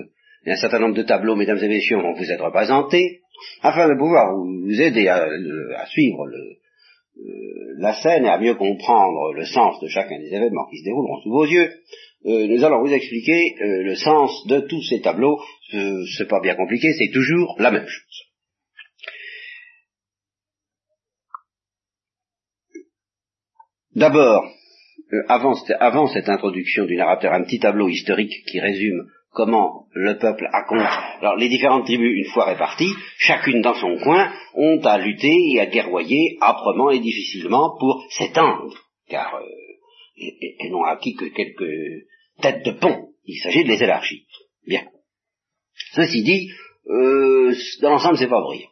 [0.48, 3.22] un certain nombre de tableaux, mesdames et messieurs, vont vous être représentés,
[3.62, 6.60] afin de pouvoir vous aider à, suivre euh,
[7.78, 11.22] la scène et à mieux comprendre le sens de chacun des événements qui se dérouleront
[11.22, 11.70] sous vos yeux,
[12.26, 15.40] euh, nous allons vous expliquer euh, le sens de tous ces tableaux.
[16.18, 18.22] c'est pas bien compliqué, c'est toujours la même chose.
[23.96, 24.44] D'abord,
[25.14, 30.48] euh, avant, cette introduction du narrateur, un petit tableau historique qui résume comment le peuple
[30.52, 30.66] a
[31.20, 35.60] Alors les différentes tribus, une fois réparties, chacune dans son coin, ont à lutter et
[35.60, 38.74] à guerroyer âprement et difficilement pour s'étendre,
[39.10, 39.46] car euh,
[40.60, 42.08] elles n'ont acquis que quelques
[42.42, 43.10] têtes de pont.
[43.26, 44.22] Il s'agit de les élargir.
[44.66, 44.86] Bien.
[45.94, 46.50] Ceci dit,
[46.88, 48.70] euh, dans l'ensemble, c'est pas brillant.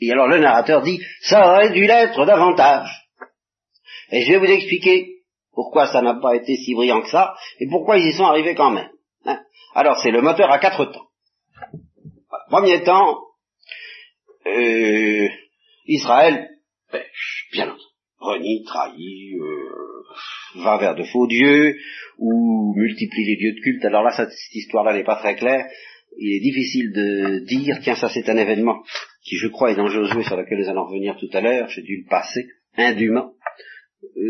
[0.00, 2.90] Et alors le narrateur dit, ça aurait dû l'être davantage.
[4.10, 5.13] Et je vais vous expliquer
[5.54, 8.54] pourquoi ça n'a pas été si brillant que ça, et pourquoi ils y sont arrivés
[8.54, 8.90] quand même.
[9.24, 9.40] Hein?
[9.74, 11.08] Alors c'est le moteur à quatre temps.
[12.48, 13.18] Premier temps,
[14.46, 15.28] euh,
[15.86, 16.48] Israël
[16.90, 17.82] pêche, bien entendu.
[18.20, 21.76] Renie, trahit, euh, va vers de faux dieux,
[22.18, 23.84] ou multiplie les dieux de culte.
[23.84, 25.66] Alors là, cette, histoire-là n'est pas très claire.
[26.16, 28.82] Il est difficile de dire, tiens, ça c'est un événement
[29.24, 31.82] qui, je crois, est dans Josué, sur lequel nous allons revenir tout à l'heure, j'ai
[31.82, 33.33] dû le passer, indûment,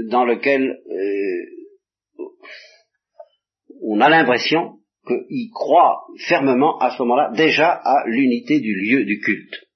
[0.09, 2.25] dans lequel euh,
[3.83, 9.21] on a l'impression qu'il croit fermement à ce moment-là déjà à l'unité du lieu du
[9.21, 9.67] culte,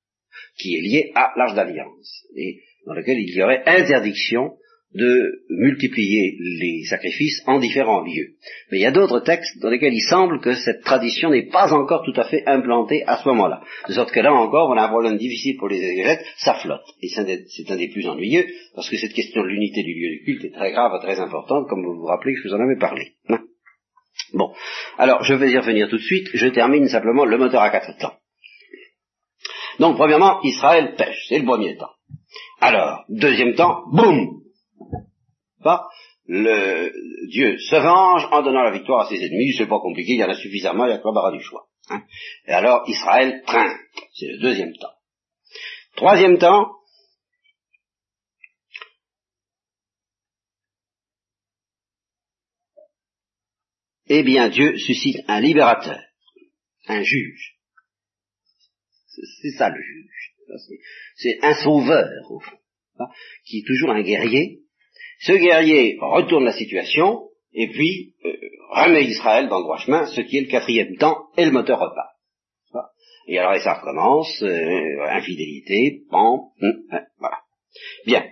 [0.58, 4.56] qui est lié à l'âge d'alliance, et dans lequel il y aurait interdiction
[4.98, 8.34] de multiplier les sacrifices en différents lieux.
[8.70, 11.72] Mais il y a d'autres textes dans lesquels il semble que cette tradition n'est pas
[11.72, 13.62] encore tout à fait implantée à ce moment-là.
[13.88, 16.84] De sorte que là encore, on a un problème difficile pour les exégètes, ça flotte.
[17.00, 20.24] Et c'est un des plus ennuyeux, parce que cette question de l'unité du lieu du
[20.24, 22.78] culte est très grave, très importante, comme vous vous rappelez que je vous en avais
[22.78, 23.12] parlé.
[23.28, 23.40] Hein?
[24.34, 24.52] bon.
[24.98, 27.96] Alors, je vais y revenir tout de suite, je termine simplement le moteur à quatre
[27.98, 28.14] temps.
[29.78, 31.92] Donc, premièrement, Israël pêche, c'est le premier temps.
[32.60, 34.40] Alors, deuxième temps, boum
[35.62, 35.88] pas
[36.26, 36.92] le
[37.28, 40.24] Dieu se venge en donnant la victoire à ses ennemis, c'est pas compliqué, il y
[40.24, 41.68] en a suffisamment, il y a que du choix.
[41.88, 42.02] Hein.
[42.46, 43.80] Et alors Israël trinque,
[44.14, 44.92] c'est le deuxième temps.
[45.96, 46.70] Troisième temps,
[54.08, 56.00] eh bien Dieu suscite un libérateur,
[56.88, 57.56] un juge.
[59.42, 60.34] C'est ça le juge.
[61.16, 62.58] C'est un sauveur, au fond,
[63.00, 63.08] hein,
[63.44, 64.62] qui est toujours un guerrier,
[65.20, 68.32] ce guerrier retourne la situation, et puis euh,
[68.70, 71.78] remet Israël dans le droit chemin, ce qui est le quatrième temps, et le moteur
[71.78, 72.14] repart.
[73.26, 77.38] Et alors ça recommence, euh, infidélité, pan, hum, hein, voilà.
[78.06, 78.24] Bien,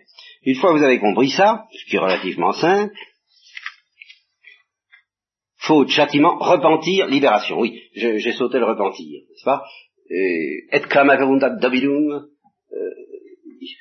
[0.42, 2.94] une fois que vous avez compris ça, ce qui est relativement simple,
[5.58, 7.58] faute, châtiment, repentir, libération.
[7.58, 9.64] Oui, j'ai sauté le repentir, n'est-ce pas?
[10.10, 12.28] Euh, Et clamaverundat dobilum,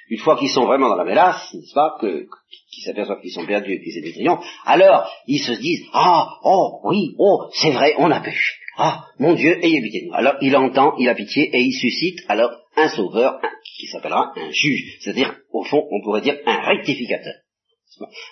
[0.10, 3.74] une fois qu'ils sont vraiment dans la mélasse, n'est-ce pas, qu'ils s'aperçoivent qu'ils sont perdus
[3.74, 8.12] et qu'ils étaient triomphes, alors ils se disent, ah, oh, oui, oh, c'est vrai, on
[8.12, 8.54] a péché.
[8.78, 10.14] Ah, mon Dieu, ayez pitié de nous.
[10.14, 13.40] Alors il entend, il a pitié et il suscite alors un sauveur
[13.78, 17.34] qui s'appellera un juge, c'est-à-dire, au fond, on pourrait dire un rectificateur.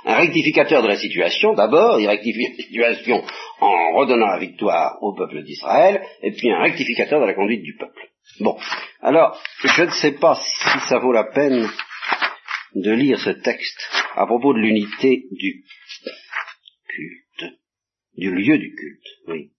[0.06, 3.24] Un rectificateur de la situation, d'abord, il rectifie la situation
[3.62, 7.78] en redonnant la victoire au peuple d'Israël, et puis un rectificateur de la conduite du
[7.78, 8.13] peuple.
[8.40, 8.58] Bon,
[9.02, 11.70] alors, je ne sais pas si ça vaut la peine
[12.76, 13.80] de lire ce texte
[14.16, 15.64] à propos de l'unité du
[16.88, 17.54] culte,
[18.18, 19.52] du lieu du culte, oui.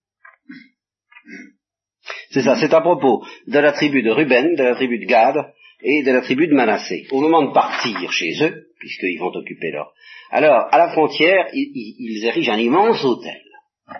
[2.31, 5.37] C'est ça, c'est à propos de la tribu de Ruben, de la tribu de Gad
[5.81, 7.07] et de la tribu de Manassé.
[7.11, 9.92] Au moment de partir chez eux, puisqu'ils vont occuper leur...
[10.31, 13.40] Alors, à la frontière, ils, ils érigent un immense hôtel.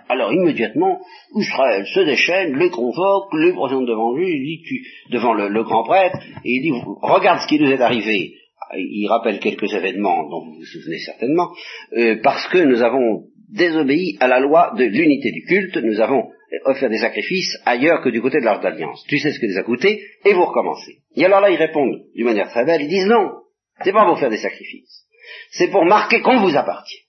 [0.09, 0.99] Alors immédiatement,
[1.35, 4.63] Israël se déchaîne, les convoque, les présente devant lui,
[5.11, 6.71] devant le, grand prêtre, et il dit,
[7.01, 8.33] regarde ce qui nous est arrivé.
[8.73, 11.51] Il rappelle quelques événements dont vous vous souvenez certainement,
[11.97, 16.31] euh, parce que nous avons désobéi à la loi de l'unité du culte, nous avons
[16.65, 19.05] offert des sacrifices ailleurs que du côté de l'Arche d'Alliance.
[19.07, 21.03] Tu sais ce que les a coûtés, et vous recommencez.
[21.15, 23.33] Et alors là, ils répondent d'une manière très belle, ils disent non,
[23.83, 25.05] c'est pas pour faire des sacrifices,
[25.51, 27.03] c'est pour marquer qu'on vous appartient,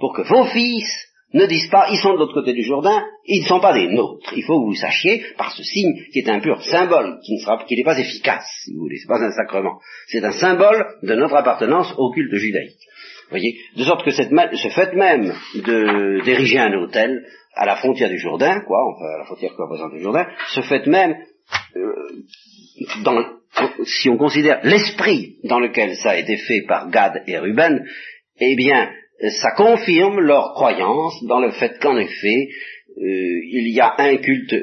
[0.00, 3.42] pour que vos fils ne disent pas, ils sont de l'autre côté du Jourdain, ils
[3.42, 4.32] ne sont pas des nôtres.
[4.36, 7.84] Il faut que vous sachiez, par ce signe qui est un pur symbole, qui n'est
[7.84, 9.80] pas efficace, si vous voulez, c'est pas un sacrement.
[10.08, 12.78] C'est un symbole de notre appartenance au culte judaïque.
[13.30, 15.32] voyez, de sorte que cette, ce fait même
[16.24, 19.92] d'ériger un hôtel à la frontière du Jourdain, quoi, enfin à la frontière que représente
[19.92, 21.16] le Jourdain, ce fait même,
[21.76, 22.24] euh,
[23.84, 27.84] si on considère l'esprit dans lequel ça a été fait par Gad et Ruben,
[28.40, 32.48] eh bien, ça confirme leur croyance dans le fait qu'en effet,
[32.98, 34.54] euh, il y a un culte,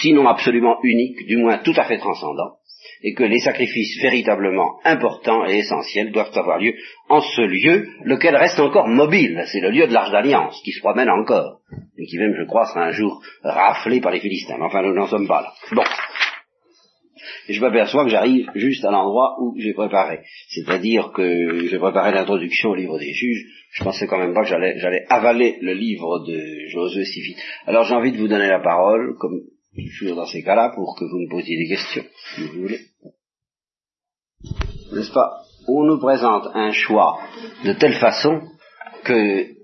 [0.00, 2.56] sinon absolument unique, du moins tout à fait transcendant,
[3.02, 6.74] et que les sacrifices véritablement importants et essentiels doivent avoir lieu
[7.08, 9.42] en ce lieu, lequel reste encore mobile.
[9.46, 11.60] C'est le lieu de l'Arche d'Alliance, qui se promène encore,
[11.98, 14.60] et qui même, je crois, sera un jour raflé par les Philistins.
[14.60, 15.52] Enfin, nous n'en sommes pas là.
[15.72, 15.82] Bon.
[17.48, 20.20] Et je m'aperçois que j'arrive juste à l'endroit où j'ai préparé.
[20.48, 23.46] C'est-à-dire que j'ai préparé l'introduction au livre des juges.
[23.72, 27.38] Je pensais quand même pas que j'allais, avaler le livre de Josué si vite.
[27.66, 29.40] Alors j'ai envie de vous donner la parole, comme
[29.98, 32.80] toujours dans ces cas-là, pour que vous me posiez des questions, si vous voulez.
[34.92, 35.38] N'est-ce pas?
[35.68, 37.18] On nous présente un choix
[37.64, 38.42] de telle façon
[39.04, 39.61] que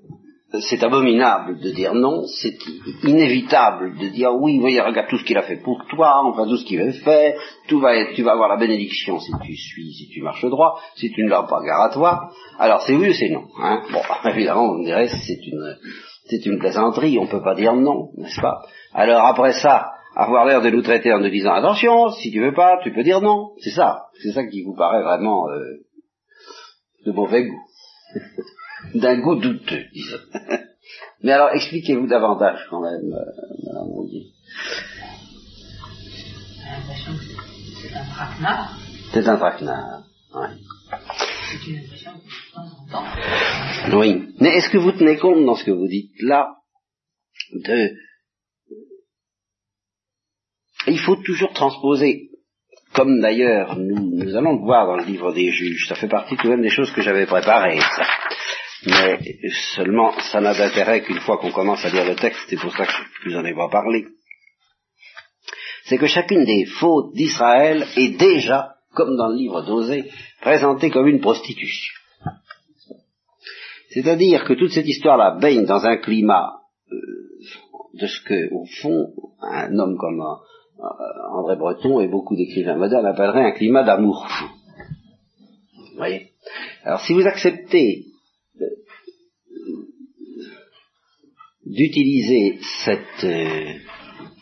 [0.50, 2.56] c'est abominable de dire non, c'est
[3.02, 6.56] inévitable de dire oui, voyez, regarde tout ce qu'il a fait pour toi, enfin tout
[6.56, 9.92] ce qu'il veut faire, tout va être, tu vas avoir la bénédiction si tu suis,
[9.92, 12.30] si tu marches droit, si tu ne l'as pas, gare à toi.
[12.58, 13.44] Alors c'est oui ou c'est non.
[13.61, 15.76] Hein bon, évidemment, on dirait c'est une,
[16.24, 18.62] c'est une plaisanterie, on ne peut pas dire non, n'est-ce pas?
[18.94, 22.54] Alors après ça, avoir l'air de nous traiter en nous disant attention, si tu veux
[22.54, 23.50] pas, tu peux dire non.
[23.61, 25.61] C'est ça, c'est ça qui vous paraît vraiment euh,
[27.04, 27.62] de mauvais goût.
[28.94, 30.18] d'un goût douteux, disons.
[31.22, 33.24] Mais alors, expliquez-vous davantage quand même, euh,
[33.66, 34.26] Madame Rouillet.
[36.56, 37.24] J'ai l'impression que
[37.82, 38.78] c'est un traquenard.
[39.12, 40.02] C'est un traquenard,
[40.34, 40.46] oui.
[41.50, 43.98] C'est une impression que de temps en temps.
[43.98, 44.34] Oui.
[44.40, 46.48] Mais est-ce que vous tenez compte dans ce que vous dites là
[47.52, 47.94] de...
[50.86, 52.30] Il faut toujours transposer,
[52.94, 56.36] comme d'ailleurs nous, nous allons le voir dans le livre des juges, ça fait partie
[56.36, 58.06] tout de même des choses que j'avais préparées, ça
[58.86, 59.18] mais
[59.74, 62.86] seulement ça n'a d'intérêt qu'une fois qu'on commence à lire le texte, c'est pour ça
[62.86, 64.06] que je vous en ai pas parlé.
[65.84, 70.10] C'est que chacune des fautes d'Israël est déjà, comme dans le livre d'Osée,
[70.40, 71.94] présentée comme une prostitution.
[73.90, 76.60] C'est-à-dire que toute cette histoire-là baigne dans un climat
[76.92, 76.96] euh,
[77.94, 83.06] de ce que, au fond, un homme comme euh, André Breton et beaucoup d'écrivains modernes
[83.06, 84.44] appelleraient un climat d'amour fou.
[85.74, 86.32] Vous voyez?
[86.84, 88.07] Alors si vous acceptez
[91.68, 93.74] d'utiliser cette euh,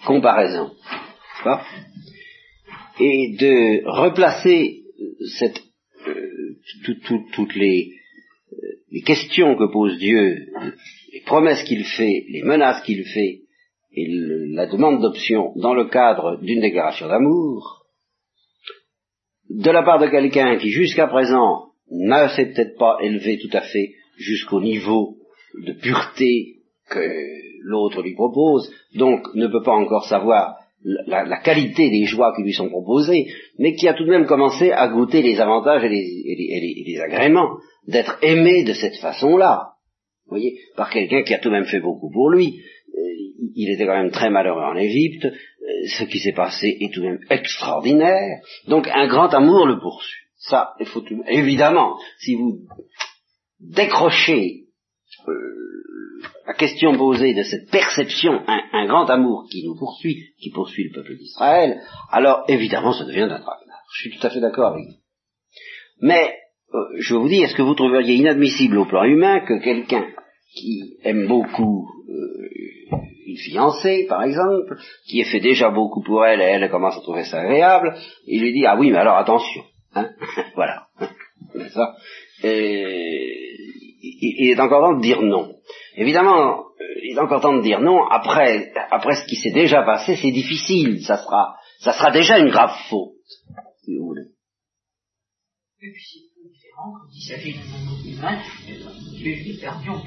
[0.07, 0.71] comparaison
[3.01, 4.85] et de replacer
[5.39, 5.61] cette,
[6.07, 6.57] euh,
[7.33, 7.93] toutes les,
[8.53, 8.57] euh,
[8.93, 10.47] les, questions que pose Dieu,
[11.13, 13.41] les promesses qu'il fait, les menaces qu'il fait
[13.93, 14.07] et
[14.55, 17.87] la demande d'option dans le cadre d'une déclaration d'amour,
[19.51, 23.63] de la part de quelqu'un qui jusqu'à présent n'a s'est peut-être pas élevé tout à
[23.63, 25.17] fait jusqu'au niveau
[25.55, 26.56] de pureté
[26.89, 27.01] que
[27.63, 32.53] l'autre lui propose, donc ne peut pas encore savoir la, qualité des joies qui lui
[32.53, 33.27] sont proposées,
[33.59, 37.57] mais qui a tout de même commencé à goûter les avantages et les, agréments
[37.89, 39.73] d'être aimé de cette façon-là.
[40.27, 42.61] Vous voyez, par quelqu'un qui a tout de même fait beaucoup pour lui.
[42.97, 43.01] Euh,
[43.55, 47.01] il était quand même très malheureux en Égypte, euh, ce qui s'est passé est tout
[47.01, 50.27] de même extraordinaire, donc un grand amour le poursuit.
[50.37, 51.23] Ça, il faut tout...
[51.29, 52.61] évidemment, si vous
[53.61, 54.66] décrochez
[55.29, 55.67] euh,
[56.47, 60.95] la question posée de cette perception, un, grand amour qui nous poursuit, qui poursuit le
[60.95, 63.83] peuple d'Israël, alors évidemment ça devient un traquenard.
[63.95, 64.97] Je suis tout à fait d'accord avec vous.
[66.01, 66.35] Mais,
[66.75, 70.07] euh, je vous dis, est-ce que vous trouveriez inadmissible au plan humain que quelqu'un
[70.55, 72.49] qui aime beaucoup euh,
[73.27, 77.01] une fiancée, par exemple, qui ait fait déjà beaucoup pour elle et elle commence à
[77.01, 79.63] trouver ça agréable, il lui dit, ah oui, mais alors attention.
[79.95, 80.11] Hein
[80.55, 80.87] voilà.
[81.71, 81.97] ça.
[82.43, 83.57] Et,
[84.21, 85.55] il est encore temps de dire non.
[85.97, 86.63] Évidemment, euh,
[87.03, 88.07] il est encore temps de dire non.
[88.09, 91.03] Après, après ce qui s'est déjà passé, c'est difficile.
[91.03, 93.15] Ça sera, ça sera déjà une grave faute,
[93.83, 94.27] si vous voulez.
[95.83, 97.61] Et puis c'est différent quand il s'agit d'un
[98.11, 98.39] humain.
[99.61, 100.07] Perdu, autre.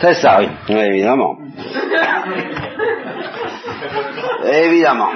[0.00, 0.46] C'est ça, oui.
[0.68, 1.36] oui évidemment.
[4.52, 5.12] évidemment.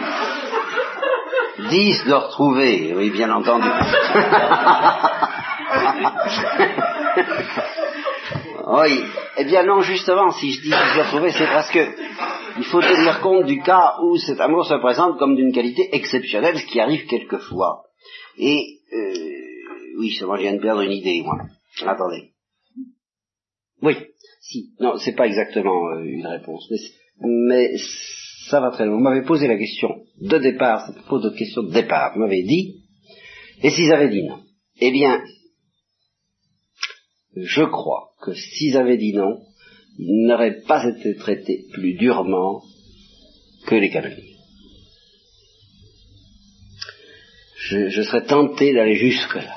[1.71, 3.69] Dix de retrouver, oui, bien entendu.
[8.69, 9.05] oui.
[9.39, 11.81] Eh bien non, justement, si je dis que je trouvé, c'est parce que
[12.59, 16.59] il faut tenir compte du cas où cet amour se présente comme d'une qualité exceptionnelle,
[16.59, 17.85] ce qui arrive quelquefois.
[18.37, 21.39] Et euh, oui, je viens de perdre une idée, moi.
[21.87, 22.33] Attendez.
[23.83, 23.95] Oui,
[24.41, 24.73] si.
[24.81, 26.69] Non, c'est pas exactement euh, une réponse,
[27.21, 27.77] mais,
[28.49, 28.97] ça va très loin.
[28.97, 32.13] Vous m'avez posé la question de départ, c'est pas de question de départ.
[32.15, 32.77] Vous m'avez dit,
[33.63, 34.41] et s'ils avaient dit non?
[34.81, 35.23] Eh bien,
[37.43, 39.41] je crois que s'ils avaient dit non,
[39.99, 42.63] ils n'auraient pas été traités plus durement
[43.67, 44.37] que les canoniers.
[47.71, 49.57] Je, serais tenté d'aller jusque-là.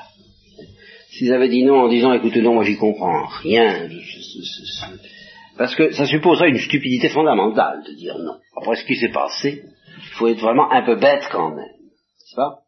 [1.10, 3.88] S'ils avaient dit non en disant écoutez non, moi j'y comprends rien,
[5.56, 8.38] parce que ça supposerait une stupidité fondamentale de dire non.
[8.56, 9.62] Après ce qui s'est passé,
[9.98, 12.58] il faut être vraiment un peu bête quand même, n'est-ce pas?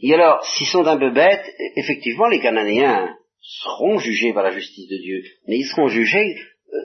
[0.00, 4.88] Et alors, s'ils sont un peu bêtes, effectivement, les Cananéens seront jugés par la justice
[4.88, 6.36] de Dieu, mais ils seront jugés
[6.72, 6.78] euh,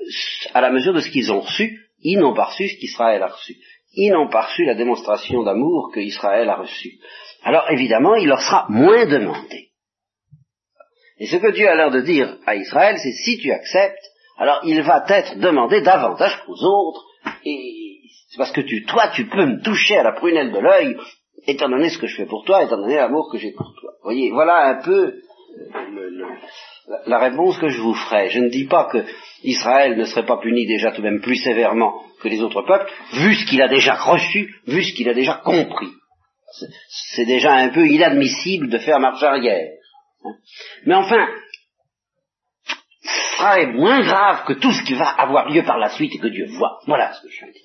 [0.54, 3.28] à la mesure de ce qu'ils ont reçu, ils n'ont pas reçu ce qu'Israël a
[3.28, 3.56] reçu.
[3.94, 7.00] ils n'ont pas reçu la démonstration d'amour que Israël a reçue.
[7.44, 9.70] Alors évidemment, il leur sera moins demandé.
[11.20, 14.04] Et ce que Dieu a l'air de dire à Israël, c'est si tu acceptes,
[14.38, 17.06] alors il va t'être demandé davantage qu'aux autres,
[17.44, 20.96] et c'est parce que toi, tu peux me toucher à la prunelle de l'œil,
[21.48, 23.94] étant donné ce que je fais pour toi, étant donné l'amour que j'ai pour toi.
[24.04, 25.16] Voyez, voilà un peu
[27.06, 28.30] la réponse que je vous ferai.
[28.30, 29.06] Je ne dis pas que
[29.44, 32.92] Israël ne serait pas puni déjà tout de même plus sévèrement que les autres peuples,
[33.14, 35.90] vu ce qu'il a déjà reçu, vu ce qu'il a déjà compris.
[37.14, 39.70] C'est déjà un peu inadmissible de faire marche arrière.
[40.24, 40.36] Hein.
[40.86, 41.28] Mais enfin,
[43.02, 46.20] ce sera moins grave que tout ce qui va avoir lieu par la suite et
[46.20, 46.80] que Dieu voit.
[46.88, 47.62] Voilà ce que je veux dire.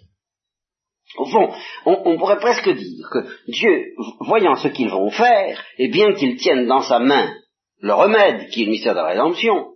[1.19, 1.53] Au fond,
[1.85, 6.67] on, pourrait presque dire que Dieu, voyant ce qu'ils vont faire, et bien qu'il tienne
[6.67, 7.35] dans sa main
[7.83, 9.73] le remède qui est le mystère de la rédemption,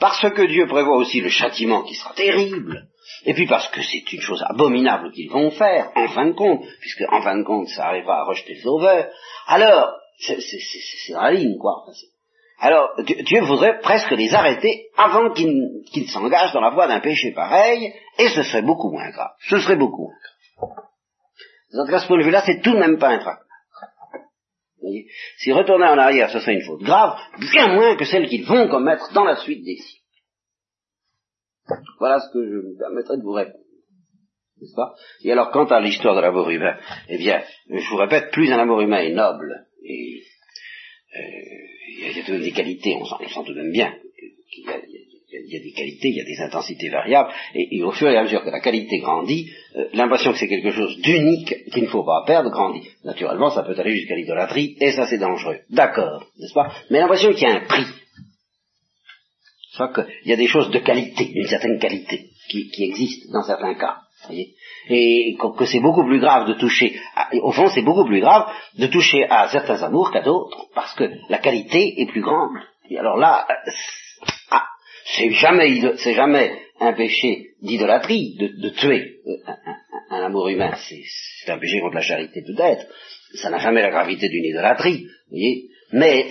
[0.00, 2.88] parce que Dieu prévoit aussi le châtiment qui sera terrible,
[3.24, 6.64] et puis parce que c'est une chose abominable qu'ils vont faire, en fin de compte,
[6.80, 9.06] puisque en fin de compte ça arrivera à rejeter le sauveur,
[9.46, 11.84] alors, c'est dans la ligne, quoi.
[12.58, 17.92] Alors, Dieu voudrait presque les arrêter avant qu'ils s'engagent dans la voie d'un péché pareil,
[18.18, 19.32] et ce serait beaucoup moins grave.
[19.48, 20.84] Ce serait beaucoup moins grave.
[21.74, 23.18] Donc à ce point de vue-là, c'est tout de même pas un
[24.82, 25.06] voyez
[25.38, 27.18] Si retourner en arrière, ce serait une faute grave,
[27.52, 30.02] bien moins que celle qu'ils vont commettre dans la suite des siècles.
[31.98, 33.64] Voilà ce que je me permettrai de vous répondre.
[34.60, 34.94] N'est-ce pas?
[35.24, 36.76] Et alors, quant à l'histoire de l'amour humain,
[37.08, 40.22] eh bien, je vous répète, plus un amour humain est noble, et
[41.16, 41.20] euh,
[41.88, 43.92] il y a tout des qualités, on sent, tout de même bien
[44.50, 44.80] qu'il y, a,
[45.32, 48.50] des qualités, il y a des intensités variables, et, au fur et à mesure que
[48.50, 52.50] la qualité grandit, euh, l'impression que c'est quelque chose d'unique qu'il ne faut pas perdre
[52.50, 52.88] grandit.
[53.04, 55.60] Naturellement, ça peut aller jusqu'à l'idolâtrie, et ça c'est dangereux.
[55.70, 56.72] D'accord, n'est-ce pas?
[56.90, 57.86] Mais l'impression qu'il y a un prix
[59.88, 63.96] qu'il y a des choses de qualité, d'une certaine qualité, qui, existent dans certains cas.
[64.88, 67.00] et que c'est beaucoup plus grave de toucher,
[67.42, 71.04] au fond c'est beaucoup plus grave de toucher à certains amours qu'à d'autres, parce que
[71.28, 72.56] la qualité est plus grande.
[72.90, 73.46] Et alors là,
[75.16, 79.16] c'est jamais, c'est jamais un péché d'idolâtrie de, tuer
[80.10, 82.86] un, amour humain, c'est un péché contre la charité peut-être,
[83.34, 86.26] ça n'a jamais la gravité d'une idolâtrie, vous voyez, mais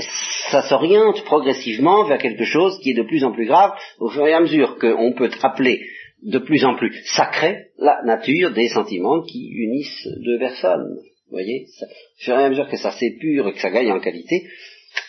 [0.50, 4.26] ça s'oriente progressivement vers quelque chose qui est de plus en plus grave au fur
[4.28, 5.82] et à mesure qu'on peut appeler
[6.24, 10.98] de plus en plus sacré la nature des sentiments qui unissent deux personnes.
[11.30, 11.66] Vous voyez.
[11.82, 14.44] Au fur et à mesure que ça s'épure et que ça gagne en qualité,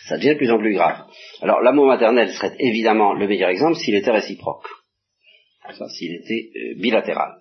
[0.07, 1.05] ça devient de plus en plus grave.
[1.41, 4.67] Alors l'amour maternel serait évidemment le meilleur exemple s'il était réciproque.
[5.89, 7.35] s'il était euh, bilatéral.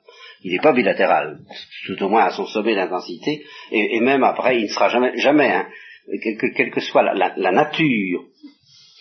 [0.45, 1.39] Il n'est pas bilatéral,
[1.87, 5.53] tout au moins à son sommet d'intensité, et, même après, il ne sera jamais, jamais
[5.53, 5.69] hein,
[6.57, 8.25] quelle que, soit la, nature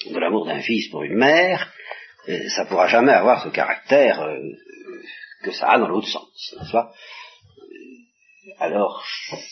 [0.10, 1.72] de l'amour d'un fils pour une mère,
[2.30, 4.38] euh, ça ne pourra jamais avoir ce caractère euh,
[5.44, 6.56] que ça a dans l'autre sens,
[8.62, 9.03] Alors,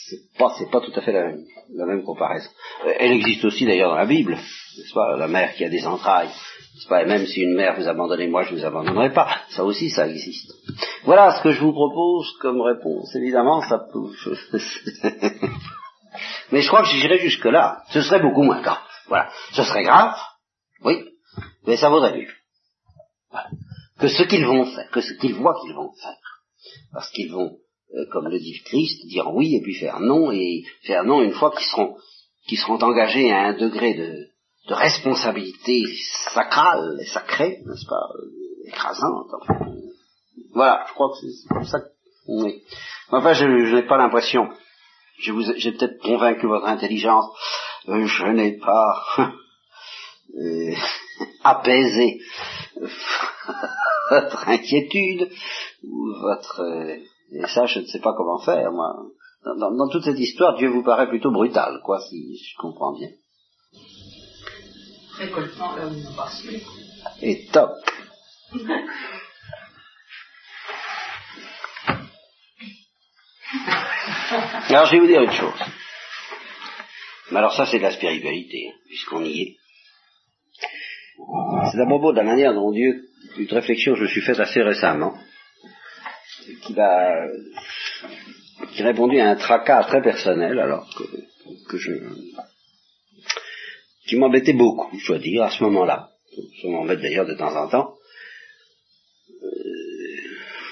[0.08, 1.34] c'est pas, pas tout à fait la
[1.88, 2.48] même, comparaison.
[3.00, 5.18] Elle existe aussi d'ailleurs dans la Bible, n'est-ce pas?
[5.18, 7.02] La mère qui a des entrailles, n'est-ce pas?
[7.02, 9.28] Et même si une mère vous abandonnez, moi je vous abandonnerai pas.
[9.50, 10.54] Ça aussi, ça existe.
[11.06, 13.16] Voilà ce que je vous propose comme réponse.
[13.16, 14.12] Évidemment, ça peut...
[16.52, 18.78] Mais je crois que si j'irais jusque-là, ce serait beaucoup moins grave.
[19.08, 19.32] Voilà.
[19.54, 20.16] Ce serait grave,
[20.84, 21.04] oui,
[21.66, 22.32] mais ça vaudrait mieux.
[23.32, 23.50] Voilà.
[24.00, 26.42] Que ce qu'ils vont faire, que ce qu'ils voient qu'ils vont faire.
[26.94, 27.58] Parce qu'ils vont,
[27.96, 31.22] euh, comme le dit le Christ, dire oui et puis faire non, et faire non
[31.22, 31.98] une fois qu'ils seront,
[32.48, 34.28] qu'ils seront engagés à un degré de,
[34.68, 35.84] de responsabilité
[36.34, 39.32] sacrale sacrée, n'est-ce pas, euh, écrasante.
[40.54, 41.88] voilà, je crois que c'est comme ça que...
[42.28, 42.62] Oui.
[43.10, 44.50] Enfin, je, je n'ai pas l'impression
[45.20, 47.26] j'ai peut-être convaincu votre intelligence,
[47.88, 49.04] euh, je n'ai pas
[50.36, 50.74] euh,
[51.44, 52.20] apaisé
[54.10, 55.30] votre inquiétude
[55.84, 56.98] ou votre euh,
[57.32, 58.96] et ça je ne sais pas comment faire moi.
[59.44, 63.08] Dans, toute cette histoire, Dieu vous paraît plutôt brutal, quoi, si je comprends bien.
[65.18, 65.94] Récoltant là où
[67.22, 67.72] Et top.
[74.70, 75.60] Alors je vais vous dire une chose.
[77.32, 79.56] Mais alors ça c'est de la spiritualité, hein, puisqu'on y est.
[81.72, 84.40] C'est à propos de la manière dont Dieu, une réflexion que je me suis faite
[84.40, 85.14] assez récemment,
[88.74, 90.90] qui répondit à un tracas très personnel, alors
[91.68, 91.92] que, je,
[94.08, 96.10] qui m'embêtait beaucoup, je dois dire, à ce moment-là.
[96.62, 97.96] Ça m'embête d'ailleurs de temps en temps.
[99.44, 99.48] Euh,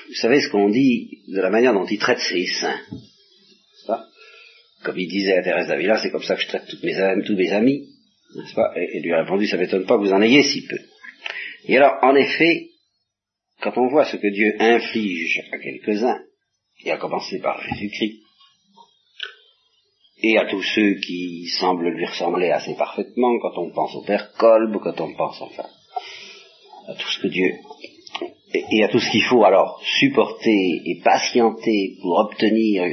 [0.07, 2.81] vous savez ce qu'on dit de la manière dont il traite ses saints.
[4.83, 7.35] Comme il disait à Thérèse d'Avila, c'est comme ça que je traite toutes mes, tous
[7.35, 7.89] mes amis.
[8.55, 8.73] Pas?
[8.75, 10.77] Et, lui a répondu, ça m'étonne pas que vous en ayez si peu.
[11.65, 12.66] Et alors, en effet,
[13.61, 16.21] quand on voit ce que Dieu inflige à quelques-uns,
[16.83, 18.21] et à commencer par Jésus-Christ,
[20.23, 24.31] et à tous ceux qui semblent lui ressembler assez parfaitement quand on pense au Père
[24.37, 25.67] Kolb, quand on pense enfin
[26.87, 27.53] à tout ce que Dieu
[28.53, 32.85] et, à tout ce qu'il faut alors supporter et patienter pour obtenir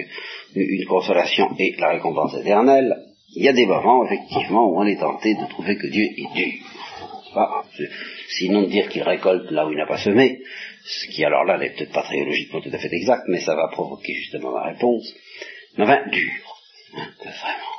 [0.55, 2.95] une consolation et la récompense éternelle,
[3.37, 6.35] il y a des moments effectivement où on est tenté de trouver que Dieu est
[6.35, 6.53] dur.
[8.29, 10.41] Sinon dire qu'il récolte là où il n'a pas semé,
[10.85, 13.55] ce qui alors là n'est peut-être pas très logiquement tout à fait exact, mais ça
[13.55, 15.15] va provoquer justement ma réponse.
[15.77, 16.31] Mais enfin, dur.
[16.97, 17.75] Hein, vraiment.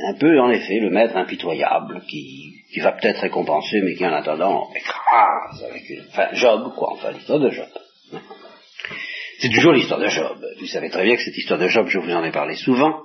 [0.00, 4.12] Un peu, en effet, le maître impitoyable qui, qui va peut-être récompenser, mais qui en
[4.12, 6.04] attendant écrase avec une...
[6.08, 7.68] Enfin, Job, quoi, enfin, l'histoire de Job.
[9.40, 10.44] C'est toujours l'histoire de Job.
[10.60, 13.02] Vous savez très bien que cette histoire de Job, je vous en ai parlé souvent,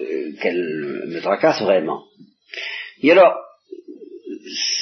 [0.00, 2.04] euh, qu'elle me tracasse vraiment.
[3.02, 3.34] Et alors,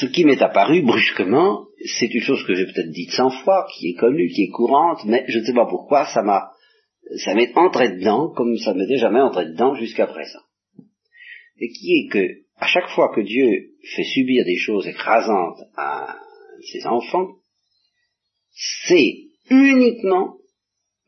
[0.01, 1.67] ce qui m'est apparu brusquement,
[1.99, 5.05] c'est une chose que j'ai peut-être dite cent fois, qui est connue, qui est courante,
[5.05, 6.53] mais je ne sais pas pourquoi, ça m'a,
[7.17, 10.41] ça m'est entré dedans comme ça m'était jamais entré dedans jusqu'à présent.
[11.59, 12.27] Et qui est que,
[12.57, 16.17] à chaque fois que Dieu fait subir des choses écrasantes à
[16.73, 17.37] ses enfants,
[18.87, 19.17] c'est
[19.51, 20.37] uniquement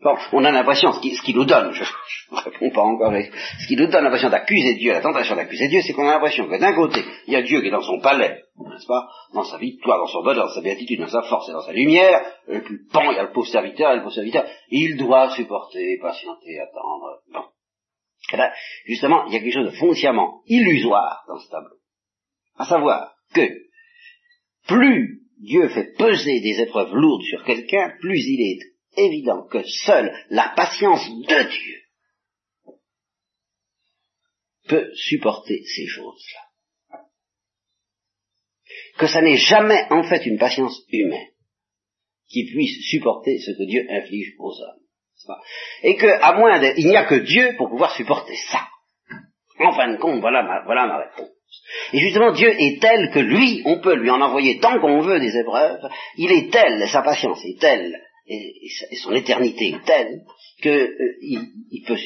[0.03, 1.84] Bon, on a l'impression, ce qui, nous donne, je
[2.32, 5.80] ne réponds pas encore, ce qui nous donne l'impression d'accuser Dieu, la tentation d'accuser Dieu,
[5.80, 8.00] c'est qu'on a l'impression que d'un côté, il y a Dieu qui est dans son
[8.00, 11.48] palais, n'est-ce pas, dans sa victoire, dans son bonheur, dans sa béatitude, dans sa force
[11.48, 14.03] et dans sa lumière, et puis bon, il y a le pauvre serviteur, et le
[14.03, 17.44] pauvre serviteur, il doit supporter, patienter, attendre, bon.
[18.32, 18.53] Et là,
[18.86, 21.76] justement, il y a quelque chose de foncièrement illusoire dans ce tableau.
[22.57, 23.48] À savoir que,
[24.66, 30.12] plus Dieu fait peser des épreuves lourdes sur quelqu'un, plus il est évident que seule
[30.30, 31.82] la patience de Dieu
[34.68, 36.40] peut supporter ces choses-là.
[38.99, 41.28] Que ça n'est jamais en fait une patience humaine
[42.28, 44.82] qui puisse supporter ce que Dieu inflige aux hommes.
[45.82, 48.66] Et que, moins de, il n'y a que Dieu pour pouvoir supporter ça.
[49.61, 51.30] En fin de compte, voilà ma, voilà ma réponse.
[51.93, 55.20] Et justement, Dieu est tel que lui, on peut lui en envoyer tant qu'on veut
[55.20, 55.86] des épreuves,
[56.16, 58.68] il est tel, sa patience est telle, et,
[59.03, 60.23] son éternité est telle
[60.62, 61.97] que euh, il, peut,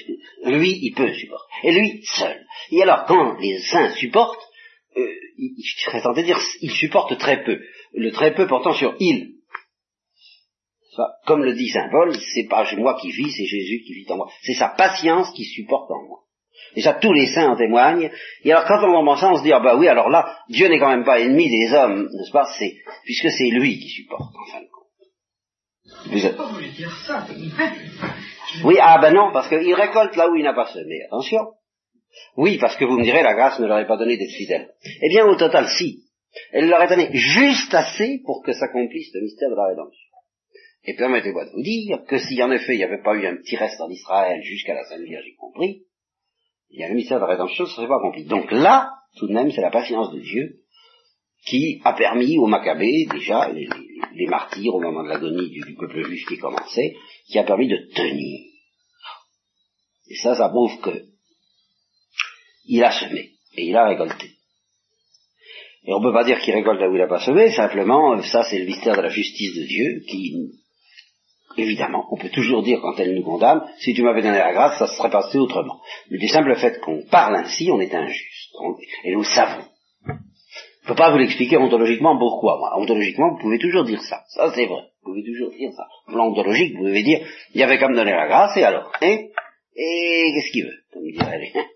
[0.44, 1.46] lui, il peut supporter.
[1.62, 2.46] Et lui seul.
[2.72, 4.42] Et alors, quand les saints supportent,
[4.96, 5.06] euh,
[5.38, 7.60] je serais tenté de dire, ils supportent très peu.
[7.92, 9.34] Le très peu portant sur il.
[11.26, 14.16] Comme le dit Saint Paul, c'est pas moi qui vis, c'est Jésus qui vit en
[14.16, 14.30] moi.
[14.42, 16.20] C'est sa patience qui supporte en moi.
[16.74, 18.10] Et ça, tous les saints en témoignent.
[18.44, 20.68] Et alors, quand on entend ça, on se dit, ah bah oui, alors là, Dieu
[20.68, 22.46] n'est quand même pas ennemi des hommes, n'est-ce pas?
[22.58, 24.75] C'est puisque c'est lui qui supporte, en fin de compte.
[28.64, 31.02] Oui, ah ben non, parce qu'il récolte là où il n'a pas semé.
[31.06, 31.40] Attention.
[32.36, 34.70] Oui, parce que vous me direz, la grâce ne leur est pas donnée d'être fidèle.
[35.02, 36.04] Eh bien, au total, si.
[36.52, 40.06] Elle leur est donnée juste assez pour que s'accomplisse le mystère de la rédemption.
[40.84, 43.36] Et permettez-moi de vous dire que si en effet il n'y avait pas eu un
[43.36, 45.82] petit reste en Israël jusqu'à la Sainte Vierge y compris,
[46.70, 48.24] il y a le mystère de la rédemption ne serait pas accompli.
[48.24, 50.60] Donc là, tout de même, c'est la patience de Dieu
[51.46, 53.68] qui a permis aux Maccabées, déjà, les,
[54.28, 58.40] martyrs au moment de l'agonie du, peuple juif qui commençait, qui a permis de tenir.
[60.08, 61.04] Et ça, ça prouve que
[62.66, 64.30] il a semé et il a récolté.
[65.84, 68.20] Et on ne peut pas dire qu'il récolte là où il n'a pas semé, simplement,
[68.22, 70.50] ça c'est le mystère de la justice de Dieu qui,
[71.56, 74.78] évidemment, on peut toujours dire quand elle nous condamne, si tu m'avais donné la grâce,
[74.78, 75.80] ça se serait passé autrement.
[76.10, 78.56] Mais du simple fait qu'on parle ainsi, on est injuste.
[79.04, 79.64] et nous savons
[80.86, 82.58] ne peux pas vous l'expliquer ontologiquement pourquoi.
[82.58, 84.22] Moi, ontologiquement, vous pouvez toujours dire ça.
[84.28, 84.82] Ça, c'est vrai.
[85.02, 85.84] Vous pouvez toujours dire ça.
[86.06, 88.92] Plan ontologique, vous pouvez dire, il y avait qu'à me donner la grâce, et alors
[89.02, 89.18] Hein?
[89.78, 90.78] Et qu'est-ce qu'il veut?
[90.92, 91.52] Comme dirait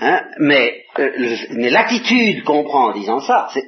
[0.00, 0.20] hein?
[0.40, 3.62] Mais, euh, mais l'attitude qu'on prend en disant ça, c'est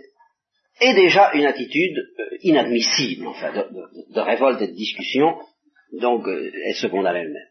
[0.80, 5.39] est déjà une attitude euh, inadmissible, enfin, de, révolte et de discussion,
[5.93, 7.49] donc euh, elle se condamne elle-même.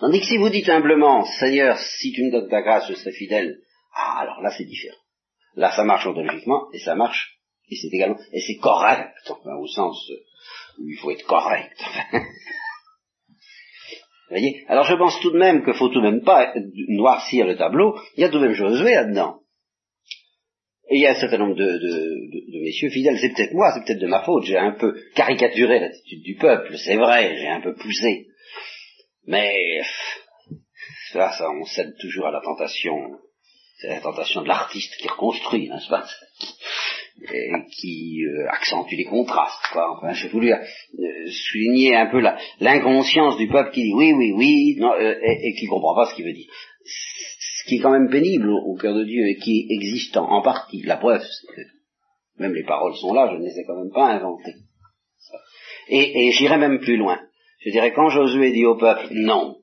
[0.00, 3.12] Tandis que si vous dites humblement, Seigneur, si tu me donnes ta grâce, je serai
[3.12, 3.58] fidèle,
[3.94, 4.96] ah, alors là, c'est différent.
[5.54, 7.38] Là, ça marche ontologiquement, et ça marche,
[7.68, 10.10] et c'est également, et c'est correct, enfin, au sens
[10.78, 11.76] où il faut être correct.
[12.12, 14.64] Vous voyez?
[14.68, 16.54] Alors je pense tout de même qu'il faut tout de même pas
[16.88, 19.40] noircir le tableau, il y a tout de même Josué là-dedans.
[20.88, 23.84] Et il y a un certain nombre de, de messieurs fidèles, c'est peut-être moi, c'est
[23.84, 27.60] peut-être de ma faute, j'ai un peu caricaturé l'attitude du peuple, c'est vrai, j'ai un
[27.60, 28.28] peu poussé.
[29.26, 29.80] Mais
[31.12, 33.18] ça, ça, on cède toujours à la tentation
[33.80, 36.06] c'est la tentation de l'artiste qui reconstruit, n'est-ce pas
[37.22, 39.66] et qui euh, accentue les contrastes.
[39.72, 39.96] Quoi.
[39.96, 40.58] Enfin, j'ai voulu euh,
[41.28, 42.20] souligner un peu
[42.60, 46.14] l'inconscience du peuple qui dit oui, oui, oui, euh, et, qui ne comprend pas ce
[46.14, 46.50] qu'il veut dire.
[46.84, 50.42] Ce qui est quand même pénible au, cœur de Dieu et qui existe en, en
[50.42, 50.82] partie.
[50.82, 51.60] La preuve, c'est que
[52.38, 54.54] même les paroles sont là, je ne les ai quand même pas inventées.
[55.88, 57.20] Et, et j'irai même plus loin.
[57.60, 59.59] Je dirais, quand Josué dit au peuple non,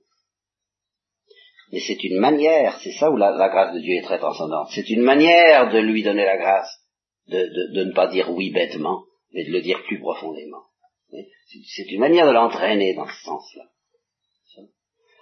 [1.71, 4.89] mais c'est une manière, c'est ça où la, grâce de Dieu est très transcendante, c'est
[4.89, 6.69] une manière de lui donner la grâce,
[7.27, 9.03] de, de, de, ne pas dire oui bêtement,
[9.33, 10.63] mais de le dire plus profondément.
[11.75, 13.63] C'est une manière de l'entraîner dans ce sens-là.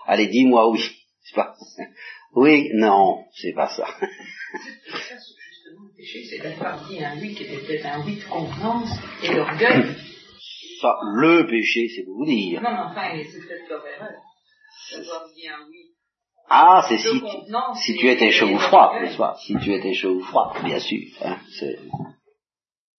[0.06, 0.82] Allez, dis-moi oui.
[1.34, 1.56] Pas...
[2.36, 3.88] Oui, non, c'est pas ça.
[4.52, 8.89] justement, le péché, c'est d'avoir dit un oui qui était peut-être un oui de contenance
[9.24, 9.96] et d'orgueil.
[10.82, 12.62] Ça, le péché, c'est vous dire.
[12.62, 14.22] Non, mais enfin, c'est peut-être leur erreur.
[14.91, 15.85] D'avoir dit un oui
[16.50, 17.22] ah, c'est si,
[17.76, 19.36] si tu étais chaud ou froid, n'est-ce pas?
[19.39, 21.02] Si tu étais chaud ou froid, bien sûr.
[21.24, 21.38] Hein,